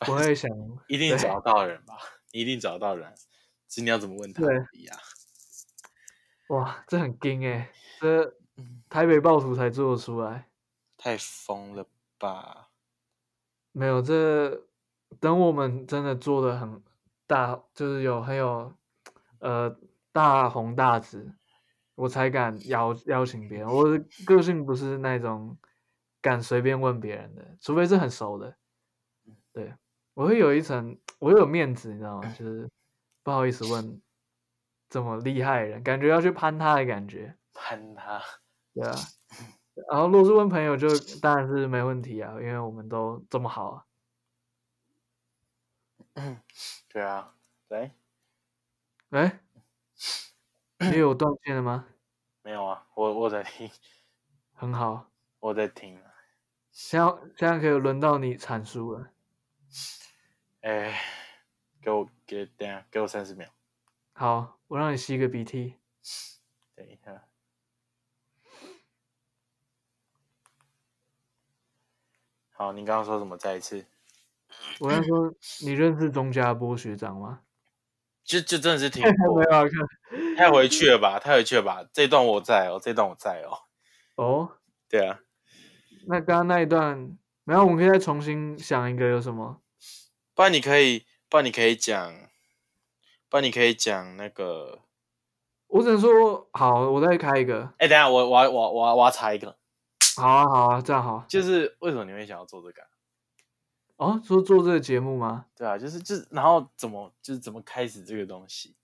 [0.01, 0.51] 不会想，
[0.89, 1.97] 一定找得到人吧？
[2.33, 3.11] 你一定找得到人，
[3.67, 4.99] 只是你要怎么问他对而已啊。
[6.49, 10.51] 哇，这很惊哎，这嗯台北暴徒才做得出来。
[10.99, 11.87] 太疯了
[12.19, 12.69] 吧？
[13.77, 14.67] 没有，这
[15.19, 16.81] 等我们真的做的很
[17.27, 18.73] 大，就是有很有
[19.41, 19.77] 呃
[20.13, 21.35] 大红大紫，
[21.97, 23.67] 我才敢邀邀请别人。
[23.67, 25.59] 我的个性不是那种
[26.23, 28.57] 敢随便问别人的，除非是很熟的。
[29.53, 29.75] 对，
[30.15, 32.29] 我会有一层，我会有面子，你知道吗？
[32.39, 32.71] 就是
[33.25, 34.01] 不好意思问
[34.89, 37.37] 这么厉害的人，感觉要去攀他的感觉。
[37.53, 38.23] 攀他，
[38.73, 38.95] 对啊，
[39.91, 40.89] 然后如果是问朋友，就
[41.21, 43.85] 当然是没问题啊，因为我们都这么好啊。
[46.89, 47.35] 对啊，
[47.69, 47.91] 喂，
[49.09, 49.41] 喂，
[50.79, 51.89] 你有断线了吗？
[52.43, 53.69] 没有啊，我我在听，
[54.53, 55.11] 很好，
[55.41, 56.15] 我在听啊。
[56.71, 57.07] 现在
[57.37, 59.11] 现在可以轮到你阐述了。
[60.61, 61.01] 哎，
[61.83, 63.49] 给我给等下，给我三十秒，
[64.13, 65.75] 好，我让你吸个鼻涕。
[66.77, 67.27] 等一下。
[72.65, 73.37] 好，你刚刚说什么？
[73.37, 73.85] 再一次。
[74.81, 77.41] 我要说，你认识钟家波学长吗？
[78.25, 79.11] 就就真的是听 没，
[79.45, 79.71] 有啊，看
[80.39, 81.85] 太回去了吧，太回去了吧。
[81.93, 83.59] 这段我在哦，这段我在哦。
[84.17, 84.53] 哦，
[84.89, 85.19] 对啊，
[86.07, 89.61] 那刚刚那一段，没有我们可以再重新想一个有什么？
[90.35, 92.15] 不然你可以，不然你可以讲，
[93.29, 94.81] 不然你可以讲那个。
[95.67, 97.75] 我只能说好，我再开一个。
[97.77, 99.59] 哎，等下，我我我我我要查一个。
[100.17, 101.25] 好啊，好啊，这样好。
[101.29, 102.83] 就是为什么你会想要做这个？
[103.97, 105.47] 哦，说做这个节目吗？
[105.57, 108.75] 对啊，就是就是，然后怎么就是怎么开始这个东西？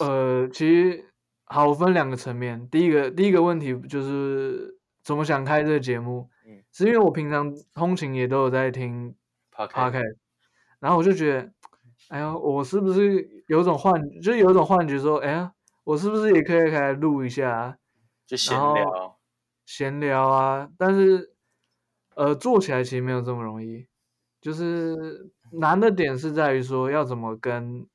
[0.00, 1.06] 呃，其实
[1.44, 2.68] 好我分两个层面。
[2.68, 6.28] 第一个第一个问题就是怎么想开这个节目？
[6.46, 9.14] 嗯，是因为我平常通勤也都有在听
[9.50, 10.16] podcast，
[10.78, 11.52] 然后我就觉得，
[12.08, 15.52] 哎呀，我是不是有种幻，就是有一种幻觉，说，哎呀，
[15.84, 17.78] 我是不是也可以开录一下？
[18.26, 19.17] 就闲聊，
[19.68, 20.70] 闲聊啊。
[20.78, 21.34] 但是，
[22.14, 23.86] 呃，做起来其实没有这么容易。
[24.40, 27.86] 就是难的点是在于说要怎么跟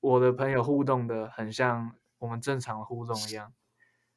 [0.00, 3.52] 我的朋友互动的很像我们正常互动一样，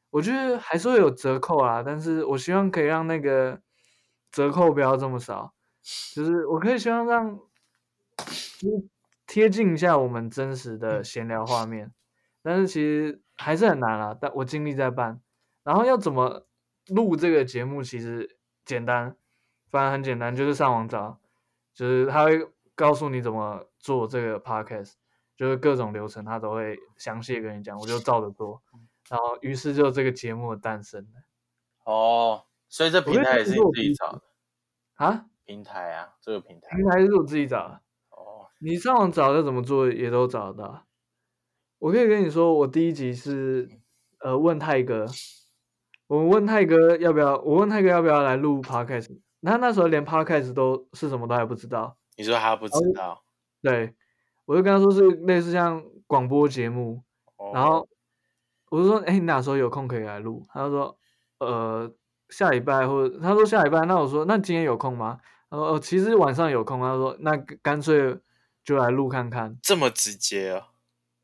[0.10, 3.62] 我觉得还是会有折扣啊，但是我希望可以让那个
[4.32, 5.54] 折扣不要这么少，
[6.16, 7.40] 就是我可以希望让
[9.28, 11.94] 贴近一下我们真实的闲聊画面，
[12.42, 15.22] 但是其实还是很难啊，但我尽力在办，
[15.64, 16.48] 然后要怎么
[16.90, 19.16] 录这个节目其实简单，
[19.70, 21.20] 反正很简单，就是上网找。
[21.74, 24.96] 就是他会告诉你怎么做这个 podcast，
[25.38, 28.62] 就是各种流程他都会详细跟你讲，我就照着做，
[29.10, 31.22] 然后于是就这个节目的诞生了。
[31.86, 34.22] 哦，所以这平台也是你自己找的
[34.96, 35.28] 啊？
[35.46, 37.82] 平台啊，这个平台平台是我自己找的。
[38.10, 40.86] 哦，你上网找要怎么做也都找得到。
[41.78, 43.70] 我可以跟你说，我第一集是
[44.20, 45.08] 呃问泰哥，
[46.10, 49.16] 我问泰哥要不要，我问泰哥要不要来录 podcast。
[49.44, 51.96] 他那时候连 podcast 都是什么都还不知道。
[52.18, 53.24] 你说他不知道？
[53.62, 53.94] 对，
[54.46, 57.04] 我就跟他说是类似像广播节目。
[57.54, 57.88] 然后
[58.72, 60.98] 我就说：“哎，你哪时候有空可以来录？”他就说
[61.38, 61.94] ：“呃，
[62.30, 63.20] 下礼拜或者……
[63.20, 65.20] 他说下礼拜。”那我说：“那今天有空吗？”
[65.52, 68.18] 他说：“哦，其实晚上有空。”他说：“那干脆
[68.64, 70.64] 就来录看看。”这么直接哦？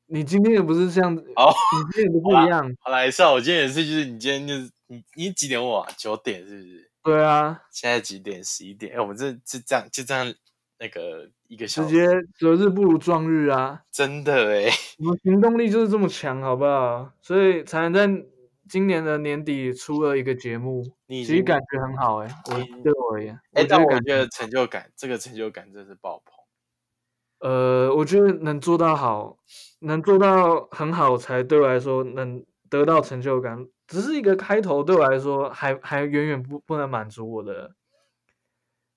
[0.07, 2.75] 你今天也不是这样子哦，你今天也不一样。
[2.81, 6.91] 好来，是啊，我今天也是，就是你今天就是你你几点我九点是不是？
[7.03, 8.43] 对啊，现在几点？
[8.43, 8.95] 十一点。
[8.95, 10.33] 哎，我们这这这样，就这样，
[10.79, 13.83] 那个一个小时直接择日不如撞日啊！
[13.91, 17.11] 真的哎，我们行动力就是这么强，好不好？
[17.21, 18.25] 所以才能在
[18.67, 22.29] 今年的年底出了一个节目，你其实感觉很好哎。
[22.45, 26.33] 我对我而言，哎，但我觉得成就感，这个成就感真是爆棚。
[27.39, 29.37] 呃，我觉得能做到好，
[29.79, 33.67] 能做到很好，才对我来说能得到成就感。
[33.87, 37.75] 只是一个开头，对我来说还还远远不不能满足我的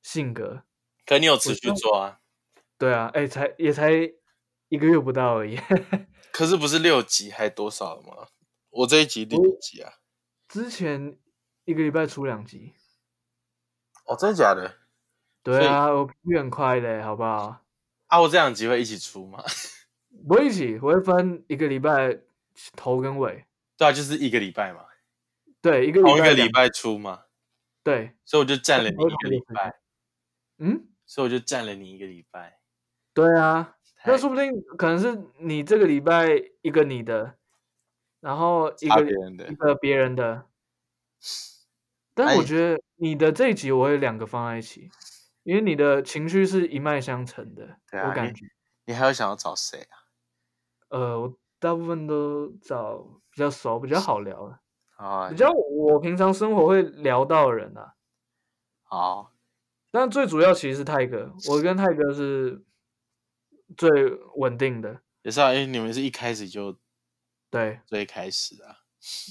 [0.02, 0.62] 性格。
[1.04, 2.20] 可你有持续做啊？
[2.78, 3.90] 对啊，哎，才也才
[4.68, 5.58] 一个月不到而已。
[6.32, 8.28] 可是不是六集还多少了吗？
[8.70, 9.92] 我这一集第几集啊？
[10.48, 11.18] 之前
[11.64, 12.74] 一个礼拜出两集。
[14.06, 14.76] 哦，真的假的？
[15.42, 17.62] 对啊，我很快的，好不好？
[18.06, 19.42] 啊，我这两集会一起出吗？
[20.26, 22.18] 不会一起，我会分一个礼拜
[22.74, 23.44] 头跟尾。
[23.76, 24.84] 对啊，就是一个礼拜嘛。
[25.60, 27.24] 对，一个同一个礼拜出嘛。
[27.82, 29.80] 对，所以我就占了你一个礼拜。
[30.58, 32.60] 嗯，所以我就占了你一个礼拜。
[33.14, 36.28] 对啊，那说不定可能是你这个礼拜
[36.62, 37.36] 一个你的，
[38.20, 39.02] 然后一个
[39.50, 40.46] 一个别人的。
[42.14, 44.90] 但是我觉得你的这一集我会两个放在一起，
[45.44, 47.78] 因为你的情绪是一脉相承的。
[47.90, 48.44] 对啊，我感觉。
[48.84, 50.07] 你还有想要找谁啊？
[50.88, 53.06] 呃，我大部分都找。
[53.30, 54.58] 比较熟，比较好聊的
[54.96, 57.94] 啊，比较我平常生活会聊到的人啊。
[58.82, 59.32] 好，
[59.92, 62.64] 但最主要其实是泰哥，我跟泰哥是
[63.76, 63.88] 最
[64.34, 65.02] 稳定的。
[65.22, 66.76] 也是啊，因为你们是一开始就
[67.48, 68.78] 对最开始啊。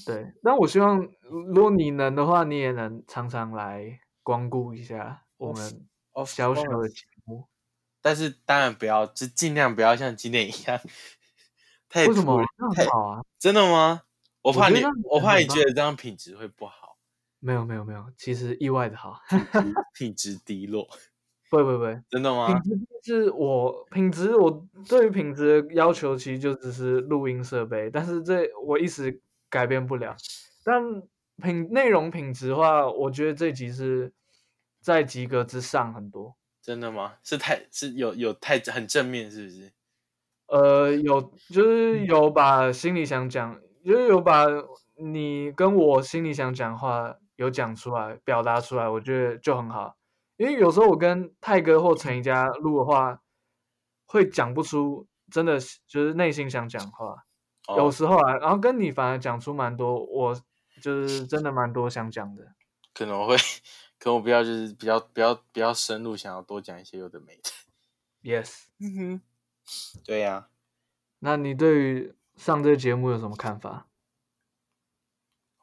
[0.06, 1.06] 对，但我希望
[1.52, 5.86] 如果你能的话，你也能常常来光顾一下我们
[6.24, 7.46] 小小的节目。
[8.00, 10.80] 但是当然不要，就尽量不要像今天一样。
[11.94, 12.42] 为什么？
[12.74, 13.24] 太好啊！
[13.38, 14.02] 真的吗？
[14.42, 16.96] 我怕你，我怕你觉得这样品质会不好。
[17.40, 19.20] 没有没有没有，其实意外的好，
[19.94, 20.88] 品质 低落。
[21.50, 22.46] 不不不，真的吗？
[22.60, 22.62] 品
[23.02, 30.14] 质是我品质，我对于品质的要求其实就只是录音设备，但是这我一时改变不了。
[30.62, 30.82] 但
[31.42, 34.12] 品内容品质的话，我觉得这集是
[34.82, 36.36] 在及格之上很多。
[36.60, 37.14] 真的吗？
[37.22, 39.72] 是太是有有太很正面，是不是？
[40.48, 44.46] 呃，有就是有把心里想讲，就是有把
[44.96, 49.96] 你跟我心里想讲话有讲出来，表达出来，我觉得就很好。
[50.36, 53.20] 因为有时候我跟泰哥或陈怡佳录的话，
[54.06, 57.24] 会讲不出真的就是内心想讲话。
[57.76, 60.34] 有哦，时候啊，然后跟你反而讲出蛮多，我
[60.80, 62.54] 就是真的蛮多想讲的。
[62.94, 63.36] 可能会，
[63.98, 67.50] 可能我比较就是比较比较比较深入，想要多讲一些有的没的。
[68.22, 69.20] Yes，嗯哼，
[70.04, 70.48] 对呀、
[71.20, 73.88] 那你对于上这个节目有什么看法？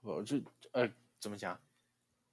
[0.01, 0.41] 我就
[0.71, 1.59] 呃怎么讲？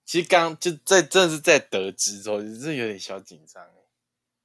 [0.04, 3.86] 其实刚就在真的是在得知之后，真的有点小紧张哎。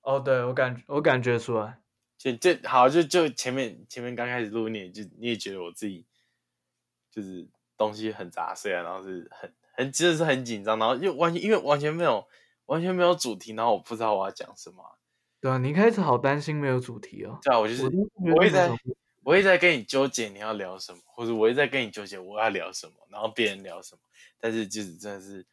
[0.01, 1.81] 哦，对我感我感觉出来，
[2.17, 6.05] 就就好，就就前面前面刚开始录，你也就你也觉得我自己
[7.11, 12.25] 就是东西很杂碎啊，然后是很很真的是很紧张，然后又完全因为完全没有
[12.67, 14.95] 完全没有主题，然后我不知道我要讲什么啊、
[15.39, 17.39] 对啊，你一开始好担心没有主题哦。
[17.43, 24.01] 对啊，我就是我一直在我会在没什么我会在跟你纠结你要聊什么，或者我一直在跟你纠结我要聊什么，然后别人聊什么，
[24.39, 25.45] 但是就是真的是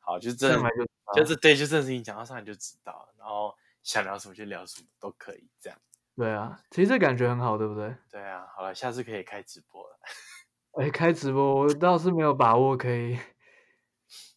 [0.00, 5.78] 好，就真的上来就就是对，就真的是你讲到上来就知道了，然后想聊什么就聊什么都可以这样。
[6.14, 7.94] 对啊，其实这感觉很好，对不对？
[8.10, 9.98] 对啊，好了，下次可以开直播了。
[10.80, 13.18] 哎，开直播我倒是没有把握可以。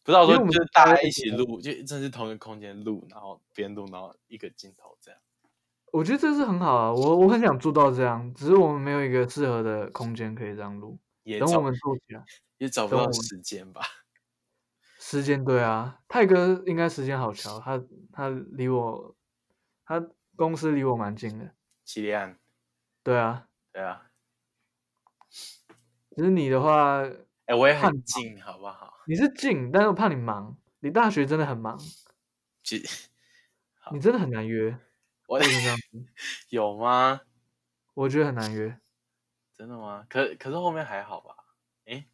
[0.06, 5.20] 不是我说，因为我们就是大家一起录，就真是同一个空间录，然后边录，然后一个镜头这样。
[5.92, 10.98] 我觉得这是很好啊，我我很想做到这样，只是我们没有一个适合的空间可以这样录。
[11.40, 12.24] 等我们做起来，
[12.58, 13.82] 也找不到时间吧？
[15.00, 19.16] 时间对啊，泰哥应该时间好巧，他他离我，
[19.84, 21.52] 他公司离我蛮近的。
[21.84, 22.38] 齐立安，
[23.02, 24.10] 对啊，对啊，
[26.16, 27.02] 只是你的话，
[27.46, 28.92] 哎、我也看很近，好不好？
[29.06, 31.78] 你是近，但是我怕你忙，你大学真的很忙，
[32.62, 32.82] 其
[33.92, 34.76] 你真的很难约。
[35.28, 35.40] 我？
[36.50, 37.20] 有吗？
[37.94, 38.78] 我觉得很难约。
[39.56, 40.04] 真的吗？
[40.08, 41.34] 可可是后面还好吧？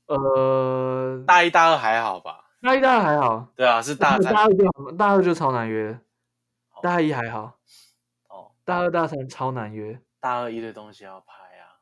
[0.07, 2.51] 呃，大一、大二还好吧？
[2.61, 5.99] 大一、大二还好，对啊，是大三大二就很大二就超难约，
[6.73, 7.59] 哦大一还好，
[8.29, 9.99] 哦，大二、大三超难约。
[10.21, 11.81] 大二一堆东西要拍啊。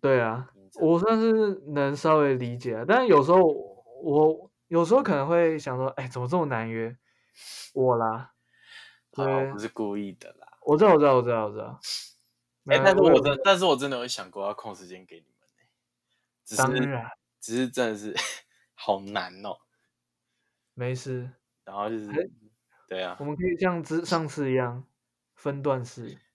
[0.00, 3.38] 对啊，我算是能稍微理解啊，但是有时候
[4.02, 6.96] 我有时候可能会想说，哎，怎么这么难约？
[7.74, 8.32] 我啦，
[9.12, 10.58] 好对不是故意的啦。
[10.62, 11.80] 我知道，我知道，我知道，我知道。
[12.66, 15.66] 哎、那但是我有真，但是我真的有想过要空时间给你们、欸、
[16.44, 18.14] 只是当然只是真的是
[18.74, 19.56] 好难哦。
[20.74, 21.30] 没事，
[21.64, 22.16] 然后就是哎，
[22.88, 24.84] 对啊我，们可以像之上次一样
[25.34, 26.18] 分段式。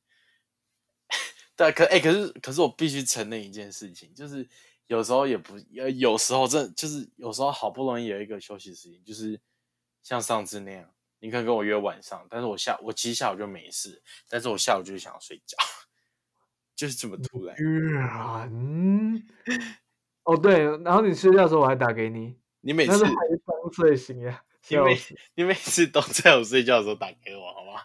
[1.55, 4.47] 对啊，可哎、可是可是我必须承认一件事情，就是
[4.87, 9.39] 有时候也不，有有时候真的就是有时候好不容易有一个休息时间，就是
[10.01, 15.55] 像上次那样，你可以跟我约晚上，但是我下我其实下午就没事，但是我下午就是想睡觉，
[16.75, 17.55] 就是这么突然。
[18.51, 19.21] 嗯，
[20.23, 23.11] 哦对，然后你睡觉的时候我还打给你，你每次还
[23.45, 24.97] 刚睡醒呀，你每！
[25.35, 27.81] 你每次都在我睡觉的时候打给我，好吗？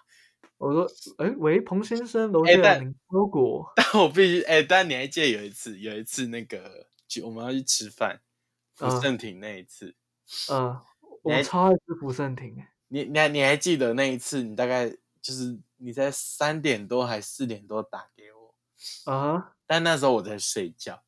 [0.58, 0.86] 我说，
[1.18, 3.70] 哎喂，彭先生，楼下有您包裹。
[3.76, 8.20] 但我必须哎、但你还记得有一次，有一次那个就我们要去吃饭，
[8.74, 9.94] 福嗯盛庭那一次，
[10.50, 10.80] 嗯，
[11.22, 14.42] 我超爱吃福盛亭，哎你你还你还记得那一次？
[14.42, 14.88] 你大概
[15.20, 18.54] 就是你在三点多还四点多打给我，
[19.12, 21.02] 啊哈，但那时候我在睡觉，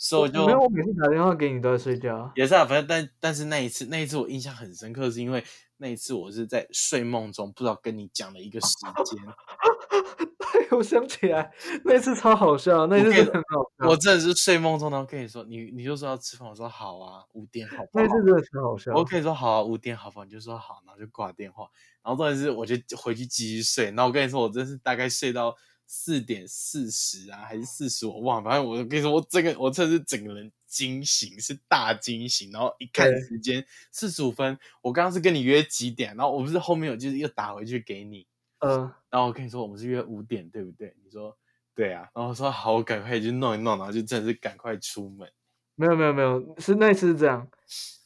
[0.00, 2.32] 所以我就没有，我每次打电话给你都在睡觉啊。
[2.36, 5.42] 也是啊，反正但但是那一次那一次我印象很深刻，是因为
[5.78, 8.68] 那一次我是在睡梦中不知道跟你讲了一个时
[9.04, 9.18] 间，
[10.52, 11.50] 对，我想起来，
[11.84, 18.08] 那次超好笑，那次我真的很好笑，我真的是睡梦中，然后跟你说你你就说要吃饭，我说好啊，五点好不好那？
[18.08, 18.92] 次真的超好笑。
[18.94, 20.24] 我跟你说好啊，五点好不好？
[20.24, 21.68] 你就说好，然后就挂电话。
[22.04, 23.86] 然后重点是，我就回去继续睡。
[23.86, 25.54] 然后我跟你说，我真是大概睡到
[25.90, 28.50] 四点四十啊，还是四十，我忘了。
[28.50, 32.52] 反正我跟你说，我这个我真的是整个人惊醒，是大惊醒。
[32.52, 36.14] 然后一看对时间四十五分，我刚刚是跟你约几点？
[36.14, 38.26] 然后我不是后面有就是又打回去给你。
[38.58, 40.94] 嗯，然后我跟你说，我们是约五点，对不对？
[41.02, 41.34] 你说
[41.74, 42.02] 对啊。
[42.14, 45.26] 然后我说好，我赶快去弄一弄，然后就真的是赶快出门。
[45.74, 47.48] 没有没有没有，是那次是这样，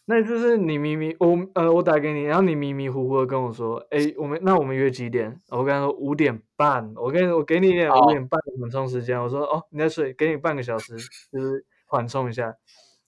[0.05, 5.41] 那次是你迷迷我呃我打给你，然后你迷迷糊糊的跟我说，哎，我们那我们约几点？
[5.51, 10.97] 我跟他说五点半，我跟我给你一点五点半的缓冲时间，我说哦你在睡，给你半个小时，
[11.33, 12.55] 就是缓冲一下。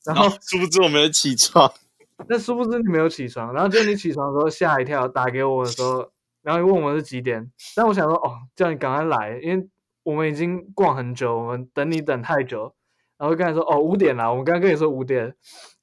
[0.05, 1.73] 然后殊不知我没有起床。
[2.29, 6.09] 那殊不知你没有起床，然后就你起床的时候吓一跳，打给我的时候，
[6.43, 9.69] 然后你问我是几点，但我想说哦，叫你赶快来，因为
[10.05, 12.73] 我们已经逛很久，我们等你等太久，
[13.19, 15.35] 然后跟他说哦五点啦，我们刚刚跟你说五点，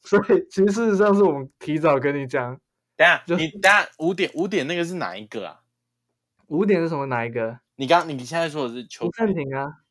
[0.04, 2.60] 所以其实事实上是我们提早跟你讲，
[2.97, 5.62] 等下，就你等下五点五点那个是哪一个啊？
[6.47, 7.60] 五点是什么哪一个？
[7.76, 9.82] 你刚你现在说的是球不暂停啊。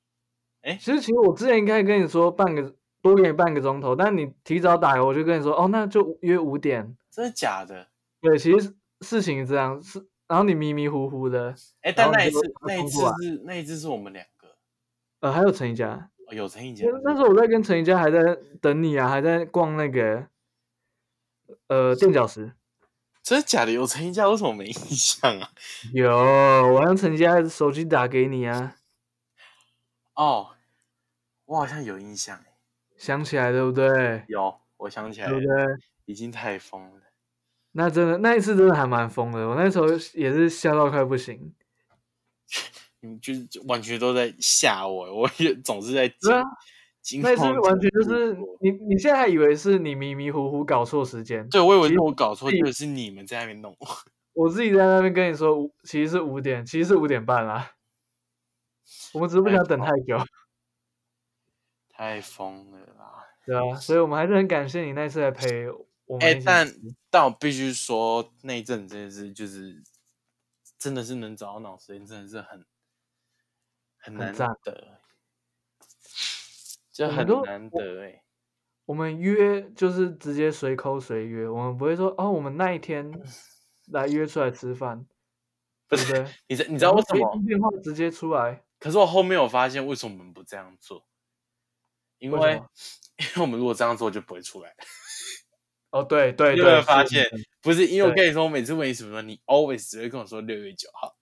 [0.63, 6.97] 诶其实其实我之前应该跟你说半个多给你半个钟头，但你提早打，我就跟你说哦，那就约五点。
[7.11, 7.89] 真的假的？
[8.21, 14.57] 对，其实事情是这样，是然后你迷迷糊糊的，哎，但那一次那一次是那一次是我们两个，
[15.21, 18.21] 呃，还有陈一佳，哦有陈以前那那时候我在跟陈怡佳还在
[18.61, 20.27] 等你啊，还在逛那个
[21.69, 22.53] 呃垫脚石。
[23.23, 23.73] 真的假的？
[23.73, 25.51] 有陈一家为什么没印象啊？
[25.93, 28.77] 有，我用陈怡佳手机打给你啊，
[30.15, 30.53] 哦，
[31.45, 32.55] 我好像有印象哎，
[32.97, 34.25] 想起来对不对？
[34.27, 35.67] 有，我想起来了，对不对？
[36.07, 37.03] 已经太疯了。
[37.73, 41.55] 那真的那一次真的还蛮疯的，我那时候也是笑到快不行。
[43.01, 46.09] 你们就是完全都在吓我，我也总是在
[47.03, 53.77] 惊那一次完全就是你你现在还以为是你迷迷糊糊搞错时间，对我以为是我搞错，自己结果是你们在那边弄。
[54.33, 57.73] 我自己在那边跟你说五，其实是五点，其实是五点半啦。
[59.13, 60.17] 我们只是不想等太久，
[61.91, 63.25] 太疯了啦！
[63.45, 65.69] 对啊， 所以我们还是很感谢你那次来陪
[66.07, 66.41] 我们哎。
[66.45, 66.73] 但
[67.11, 69.83] 但我必须说，那一阵真的是就是
[70.79, 72.65] 真的是能找到脑时间，真的是很
[74.01, 74.35] 很难
[74.65, 74.99] 得，
[76.93, 78.23] 就我们都很难得哎、
[78.87, 83.11] 我们约就是直接随口随约，我们不会说哦，我们那一天
[83.93, 85.07] 来约出来吃饭，
[85.89, 86.35] 不是对不对？
[86.49, 91.07] 你知你知道为什么电话直接出来，可是我后面有发现，为什么我们不这样做？
[92.19, 92.63] 因为
[93.19, 94.75] 因为我们如果这样做就不会出来。
[95.91, 101.17] 哦，对对对有没有对，发现是不是因为我跟你说，我每次问你什么，你 always 只会跟我说六月九号。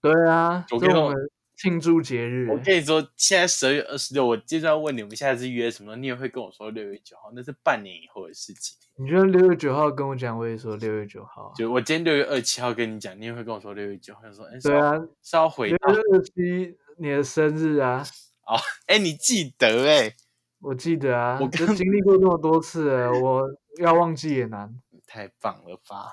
[0.00, 5.96] 对啊，我跟你说这是我们庆祝节日，我跟你说，现在十二月二十六，我接着要问你，我们下次约什么？
[5.96, 8.78] 你也会跟我说六月九号，那是半年以后的事情。
[8.96, 18.04] 你觉得六月九号跟我讲，我也说六月九号啊，就我今天六月二七号跟你讲，你也会跟我说六月九号，就说哎，对啊，是要回到六月二七你的生日啊，
[18.46, 18.54] 哦
[18.86, 20.14] 哎，你记得哎，
[20.60, 23.48] 我记得啊，我就经历过这么多次了，我
[23.80, 24.80] 要忘记也难。
[25.08, 26.12] 太棒了吧？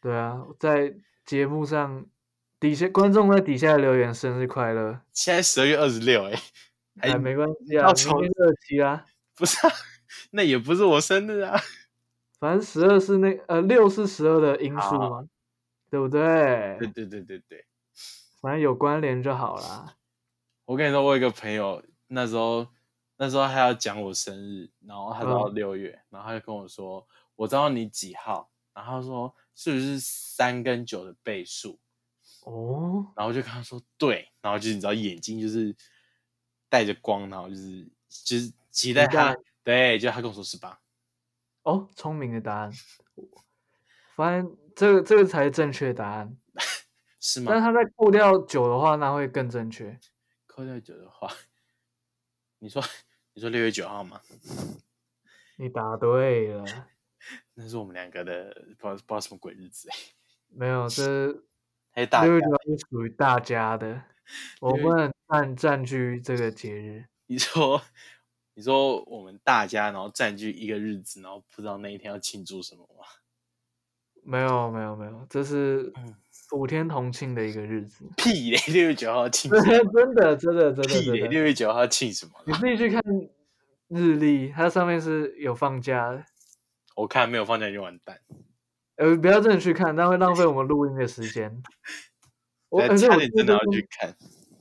[0.00, 0.94] 对啊，在
[1.24, 2.04] 节目上
[2.60, 6.32] 底下观众在底下留言生日快乐，现在十二月二十六哎，
[7.00, 9.72] 哎，哎，没关系啊，明要从天二七啊， 不是啊，
[10.32, 11.58] 那也不是我生日啊。
[12.38, 15.28] 反正十二是那呃六是十二的因素好嘛，
[15.90, 16.76] 对不对？
[16.78, 17.64] 对对对对对，
[18.40, 19.96] 反正有关联就好啦。
[20.66, 22.66] 我跟你说，我有一个朋友，那时候
[23.16, 27.06] 那时候他要讲我生日，然后他到嗯六月，然后他就跟我说，
[27.36, 31.78] 我知道你几号，然后他说是不是三跟九的倍数，
[32.44, 35.74] 哦，然后就跟他说对，然后就是你知道眼睛就是
[36.68, 40.80] 带着光，然后就是就是期待他，对，就他跟我说十八，
[41.62, 42.72] 哦，聪明的答案。
[44.14, 46.36] 反正这个这个才是正确答案，
[47.20, 47.46] 是吗？
[47.50, 49.98] 但是他在扣掉九的话，那会更正确。
[50.46, 51.32] 扣掉九的话，
[52.58, 52.82] 你说
[53.32, 54.20] 你说六月九号吗？
[55.56, 56.64] 你答对了，
[57.54, 59.96] 那是我们两个的不知道不知道什么鬼日子哎，
[60.48, 61.32] 没有，这
[61.94, 64.02] 六月九号是属于大家的，
[64.60, 67.06] 我六月不能占占据这个节日。
[67.26, 67.82] 你说，
[68.54, 73.04] 你说我们大家然后占据一个日子，然后不知道那一天要庆祝什么吗？
[74.22, 76.14] 没有没有没有，这是嗯
[76.52, 78.04] 五天同庆的一个日子。
[78.18, 78.58] 屁嘞！
[78.72, 79.62] 六月九号庆真？
[79.62, 81.28] 的真的真的屁嘞！
[81.28, 82.52] 六月九号庆什么你？
[82.52, 83.02] 自己去看
[83.88, 86.24] 日历，它上面是有放假的。
[86.96, 88.20] 我看没有放假就完蛋，
[89.00, 91.62] 呃，不要真的去看，那会浪费我们录音的时间。
[92.68, 94.14] 我而且我真的要去看。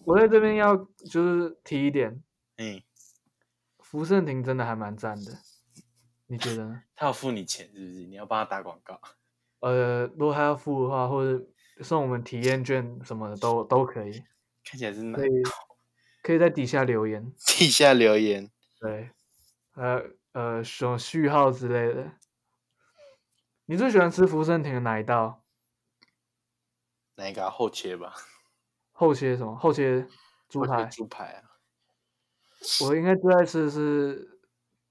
[0.05, 0.77] 我在这边要
[1.11, 2.23] 就是提一点，
[2.55, 2.81] 嗯，
[3.79, 5.39] 福盛庭真的还蛮赞的，
[6.27, 6.83] 你觉得呢？
[6.95, 8.05] 他要付你钱是不是？
[8.05, 8.97] 你要帮他打广告？
[9.59, 11.45] 呃，如果他要付的话，或者
[11.81, 14.23] 送我们体验券什么的都都可以，
[14.63, 15.27] 看起来是哪可？
[15.27, 15.31] 以
[16.23, 18.49] 可以在底下留言，底下留言。
[18.79, 19.09] 对，
[19.75, 22.09] 呃呃，什么序号之类的。
[23.69, 25.43] 你最喜欢吃福盛庭的哪一道？
[27.17, 28.15] 哪一个、啊、后切吧？
[28.91, 29.55] 后切什么？
[29.57, 30.07] 后切
[30.49, 30.85] 猪排。
[30.85, 31.43] 猪排啊！
[32.83, 34.39] 我应该最爱吃的是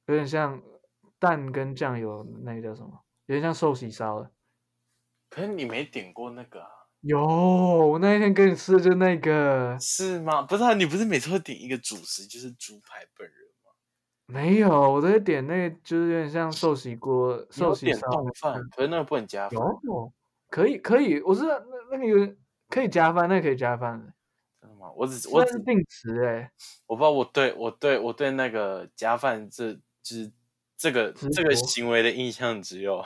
[0.06, 0.62] 有点像
[1.18, 3.04] 蛋跟酱油，那个叫什么？
[3.26, 4.30] 有点像寿喜烧的。
[5.28, 6.70] 可是你没点过那个啊？
[7.00, 10.42] 有，我那一天跟你吃的就那个，是吗？
[10.42, 13.47] 不是啊，你不是每次会点一个主食就是猪排本人吗？
[14.30, 18.06] 没有，我都会点那个，就是有点像寿喜锅、寿喜烧。
[18.10, 19.58] 冻饭，可是那个不能加饭。
[19.82, 20.12] 有，
[20.50, 21.58] 可以可以，我是那
[21.92, 22.36] 那个有
[22.68, 24.12] 可以加饭，那个可以加饭的，
[24.60, 24.90] 真的吗？
[24.94, 26.52] 我只我只那是定时哎、
[26.86, 29.80] 我不知道我对我对我对那个加饭这就
[30.16, 30.30] 是
[30.76, 33.02] 这个执这个着行为的印象只有，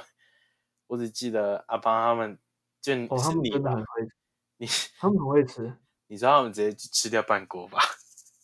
[0.89, 2.37] 我只记得阿邦他们
[2.81, 3.79] 就哦，他们是你吧真的很？
[3.79, 4.09] 会，
[4.57, 4.67] 你
[4.99, 5.73] 他们很会吃，
[6.09, 7.79] 你知道他们直接吃掉半锅吧？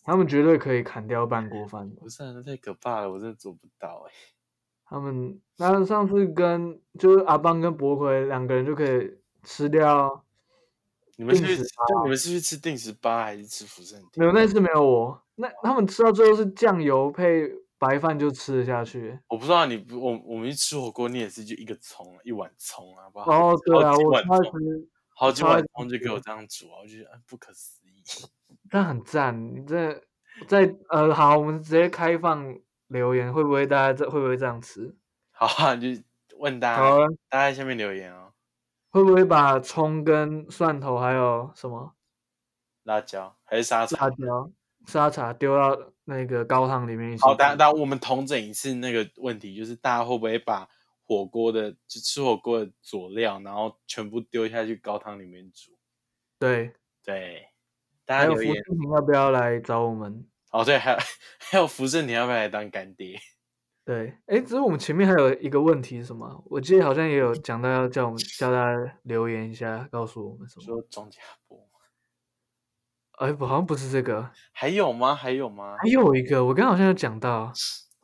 [0.09, 2.01] 他们绝对可以砍掉半锅饭的。
[2.01, 4.11] 不是、啊，那太可怕了，我真的做不到哎、
[4.85, 10.25] 他们那上次跟就是阿邦跟博奎两个人就可以吃掉，
[11.15, 11.63] 你们是去
[12.03, 17.47] 你们是去吃定时八还是吃福盛没有那次没有我，那他们吃到最后是酱油配
[17.77, 19.19] 白饭就吃得下去。
[19.27, 23.53] 我不知道你不我我们去吃火锅，你也是就一个葱一碗葱啊，好不好？
[23.53, 24.23] 哦，对啊，好几我碗
[25.15, 28.01] 好几碗葱就给我这样煮啊，我觉得啊不可思议。
[28.69, 29.55] 但很赞。
[29.55, 30.01] 你这
[30.47, 32.57] 在呃，好，我们直接开放
[32.87, 34.95] 留言，会不会大家这会不会这样吃？
[35.31, 35.87] 好啊，就
[36.37, 38.33] 问大家，好啊，大家在下面留言哦。
[38.91, 41.93] 会不会把葱跟蒜头还有什么
[42.83, 44.15] 辣椒还是沙茶辣？
[44.15, 44.51] 椒、
[44.87, 47.37] 沙茶丢到那个高汤里面一起好，煮？
[47.37, 50.67] 大那我们同整一次那个问题，就是大家会不会把
[51.05, 55.77] 火锅的就吃火锅的佐料，然后全部丢下去高汤里面煮？
[56.39, 57.47] 对，对，
[58.09, 60.25] 大还有福家留言视频要不要来找我们？
[60.51, 60.97] 哦，对，还有
[61.37, 63.19] 还有福盛，你要不要来当干爹？
[63.85, 66.43] 对，哎，只是我们前面还有一个问题是什么？
[66.47, 70.65] 我记得好像也有讲到要叫我们叫大家留言一下，告诉我们什么？
[70.65, 71.69] 说庄家波
[73.19, 75.13] 哎，不，好像不是这个， 还有吗？
[75.13, 75.75] 还有吗？
[75.77, 77.51] 还有一个，我刚刚好像有讲到，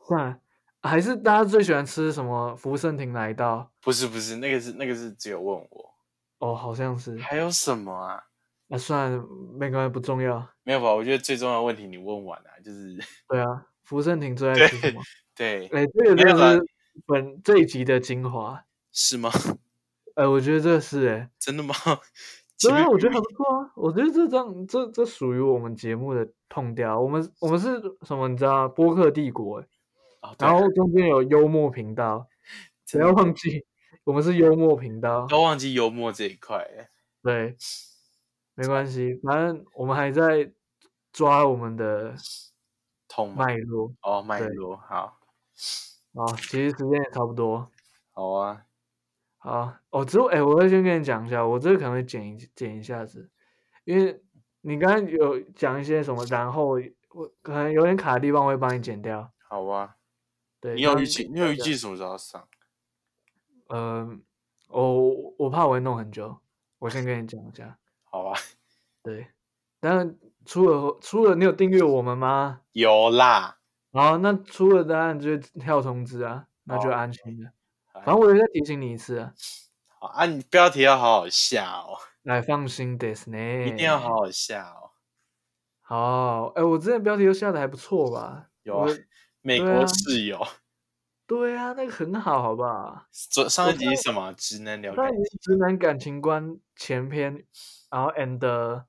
[0.06, 0.38] 算了，
[0.82, 3.72] 还是大家最喜欢吃什么福盛亭哪一道？
[3.82, 5.94] 不是不是，那个是那个是只有问我，
[6.38, 8.22] 哦，好像是，还有什么啊？
[8.68, 9.24] 那算了，
[9.58, 10.48] 没关系，不重要。
[10.64, 10.92] 没有吧？
[10.94, 12.98] 我觉得最重要的问题你问完了、就是
[13.28, 15.00] 对啊，福盛庭最 爱吃什么？
[15.36, 16.68] 对，哎，这个没有啦真的是
[17.06, 18.64] 本这一集的精华。
[18.92, 19.30] 是吗？
[20.16, 21.74] 哎，我觉得这是哎，真的吗？
[21.84, 22.00] 对啊，
[22.56, 23.70] 前面我觉得还不错啊。
[23.76, 26.98] 我觉得这张这这属于我们节目的痛调。
[26.98, 28.26] 我们我们是什么？
[28.28, 28.68] 你知道吗？
[28.68, 29.62] 播客帝国
[30.38, 32.26] 然后中间有幽默频道，
[32.90, 33.64] 不要忘记
[34.04, 35.26] 我们是幽默频道。
[35.28, 36.86] 都忘记幽默这一块了。
[37.22, 37.54] 对，
[38.56, 40.50] 没关系，反正我们还在
[41.12, 42.14] 抓我们的
[43.06, 43.44] 痛吗？
[43.44, 43.94] 脉络。
[44.00, 45.18] 哦，脉对络，好，
[46.14, 47.70] 啊，其实时间也差不多。
[48.12, 48.64] 好啊，
[49.36, 53.30] 好，哦，之后哎，我会先跟你讲一下，我这个可能会剪一剪一下子，
[53.84, 54.22] 因为
[54.62, 56.78] 你刚刚有讲一些什么，然后
[57.10, 59.30] 我可能有点卡的地方，我会帮你剪掉。
[59.48, 59.96] 好啊。
[60.58, 61.28] 对，你有预计？
[61.28, 62.48] 你有预计什么时候上？
[63.68, 64.24] 嗯，
[64.68, 66.40] 我我怕我会弄很久，
[66.78, 67.78] 我先跟你讲一下。
[68.16, 68.32] 好吧，
[69.04, 69.26] 对，
[69.78, 72.62] 当然出了出了，你有订阅我们吗？
[72.72, 73.58] 有啦。
[73.92, 77.50] 好，那出了当然就会跳通知啊，那就哦安心了。
[77.92, 79.34] 哎反正我也再提醒你一次啊，
[79.98, 84.90] 好啊，你标题要好好笑哦， 来放心 this 呢，一定要好好笑哦。
[85.82, 86.46] 好。
[86.54, 88.48] 哎，我之前标题都下的还不错吧？
[88.62, 88.86] 有啊，
[89.42, 90.38] 美国室友，
[91.26, 93.06] 对啊，那个很好，好不好？
[93.30, 94.32] 昨上一集是什么？
[94.34, 97.44] 直男聊感上一集直男感情观前篇，
[97.90, 98.84] 然后 and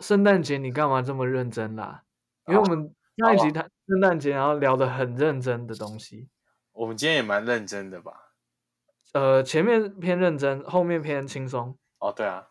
[0.00, 2.02] 圣诞节你干嘛这么认真啦？
[2.46, 6.28] 因为我们上一集谈圣诞节，然后聊的很认真的东西。
[6.72, 8.34] 我们今天也蛮认真的吧？
[9.14, 11.78] 呃，前面偏认真，后面偏轻松。
[11.98, 12.48] 哦，对啊，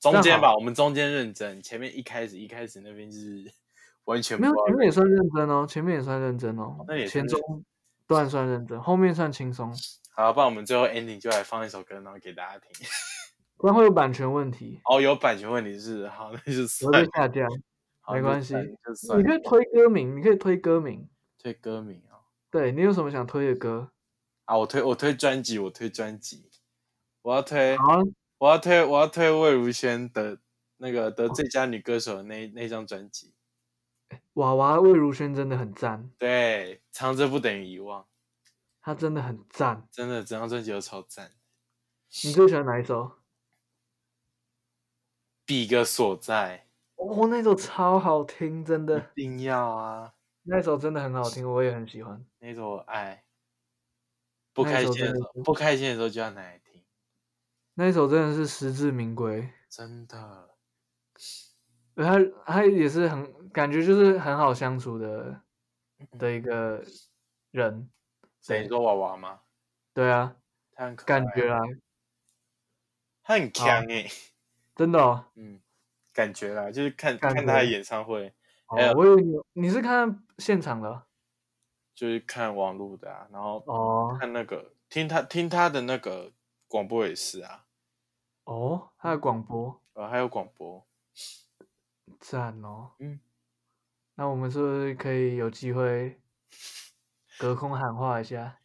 [0.00, 3.44] 中间吧，我们中间认真，前面一开始一开始那边就是
[4.06, 7.64] 完全不没有，前面也算认真哦，前面也算认真哦，那也前算中
[8.06, 9.72] 段算认真，后面算轻松，
[10.14, 12.86] 好，不然我们最后 ending 就来放一首歌，然后给大家听。
[13.58, 17.46] 不然会有版权问题，哦，有版权问题是好，那就我算了，会下架。
[18.12, 18.54] 没关系
[19.16, 21.08] 你可以推歌名，你可以推歌名。
[21.42, 22.20] 推歌名哦。
[22.50, 23.90] 对你有什么想推的歌？
[24.44, 26.48] 啊，我推我推专辑，我推专辑，
[27.22, 27.82] 我要推啊，
[28.38, 30.38] 我要推我要推魏如萱的
[30.76, 33.34] 那个得最佳女歌手的那那张专辑。
[34.34, 38.06] 娃娃魏如萱真的很赞，对，藏着不等于遗忘，
[38.80, 39.88] 她真的很赞。
[39.90, 41.32] 真的整张专辑都超赞。
[42.24, 43.12] 你最喜欢哪一首？
[45.44, 50.14] 比个所在，哦，那首超好听，真的，一定要啊！
[50.42, 52.24] 那首真的很好听，我也很喜欢。
[52.38, 53.24] 那首我爱。
[54.52, 56.82] 不开心的时候，不开心的时候就要拿来听，
[57.74, 60.56] 那一首真的是实至名归，真的。
[61.94, 65.40] 他他也是很感觉就是很好相处的
[65.96, 66.84] 嗯的一个
[67.52, 67.88] 人。
[68.42, 69.40] 谁你说娃娃吗？
[69.94, 70.36] 对啊，
[70.74, 71.58] 他很可感觉啊，
[73.22, 74.06] 他很强哎、
[74.76, 75.24] 真的哦。
[75.36, 75.58] 嗯，
[76.12, 78.34] 感觉啦，就是看感看他的演唱会，
[78.66, 81.06] 还有哦，我以为你你是看现场的
[81.94, 86.30] 就是看网络的啊，然后哦看那个听他听他的那个
[86.68, 87.64] 广播也是啊，
[88.44, 90.86] 哦，他的广播呃，还有广播，
[92.20, 92.90] 赞哦。
[92.98, 93.18] 嗯，
[94.16, 96.18] 那我们是不是可以有机会
[97.38, 98.58] 隔空喊话一下？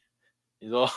[0.60, 0.90] 你说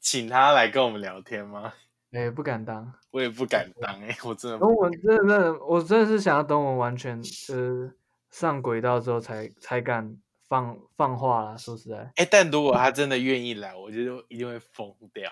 [0.00, 1.72] 请他来跟我们聊天吗？
[2.12, 2.92] 哎、不敢当。
[3.10, 7.20] 我也不敢当哎、我真的等我真的我真的是想要等我完全
[7.50, 7.92] 呃
[8.30, 10.16] 上轨道之后才才敢
[10.48, 11.56] 放放话啦。
[11.56, 15.30] 说实在，哎、但如果他真的愿意来，我觉得一定会疯掉，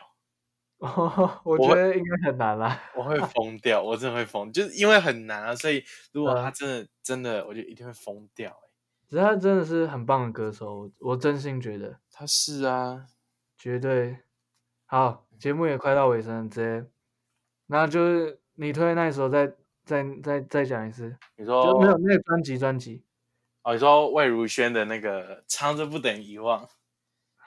[1.45, 2.81] 我觉得应该很难啦。
[2.95, 8.69] 我会 疯掉，我真的会疯，就是因为很难啊，所以如果他嗯真的真的，我就一定会疯掉、欸。
[9.09, 13.07] 只是他真的是很棒的歌手，我我真心觉得，他是啊，
[13.57, 14.19] 绝对
[14.87, 15.25] 好。
[15.39, 16.91] 节目也快到尾声了，直接，
[17.69, 19.47] 那就是你推的那一首再
[19.85, 23.05] 再再再讲一次，你就没有说那个专辑专辑。
[23.63, 26.69] 哦，你说魏如萱的那个唱着不等遗忘，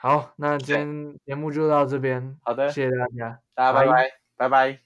[0.02, 3.38] 好，那今天节目就到这边，好的，谢谢大家。
[3.54, 4.81] 大家拜拜拜，拜拜。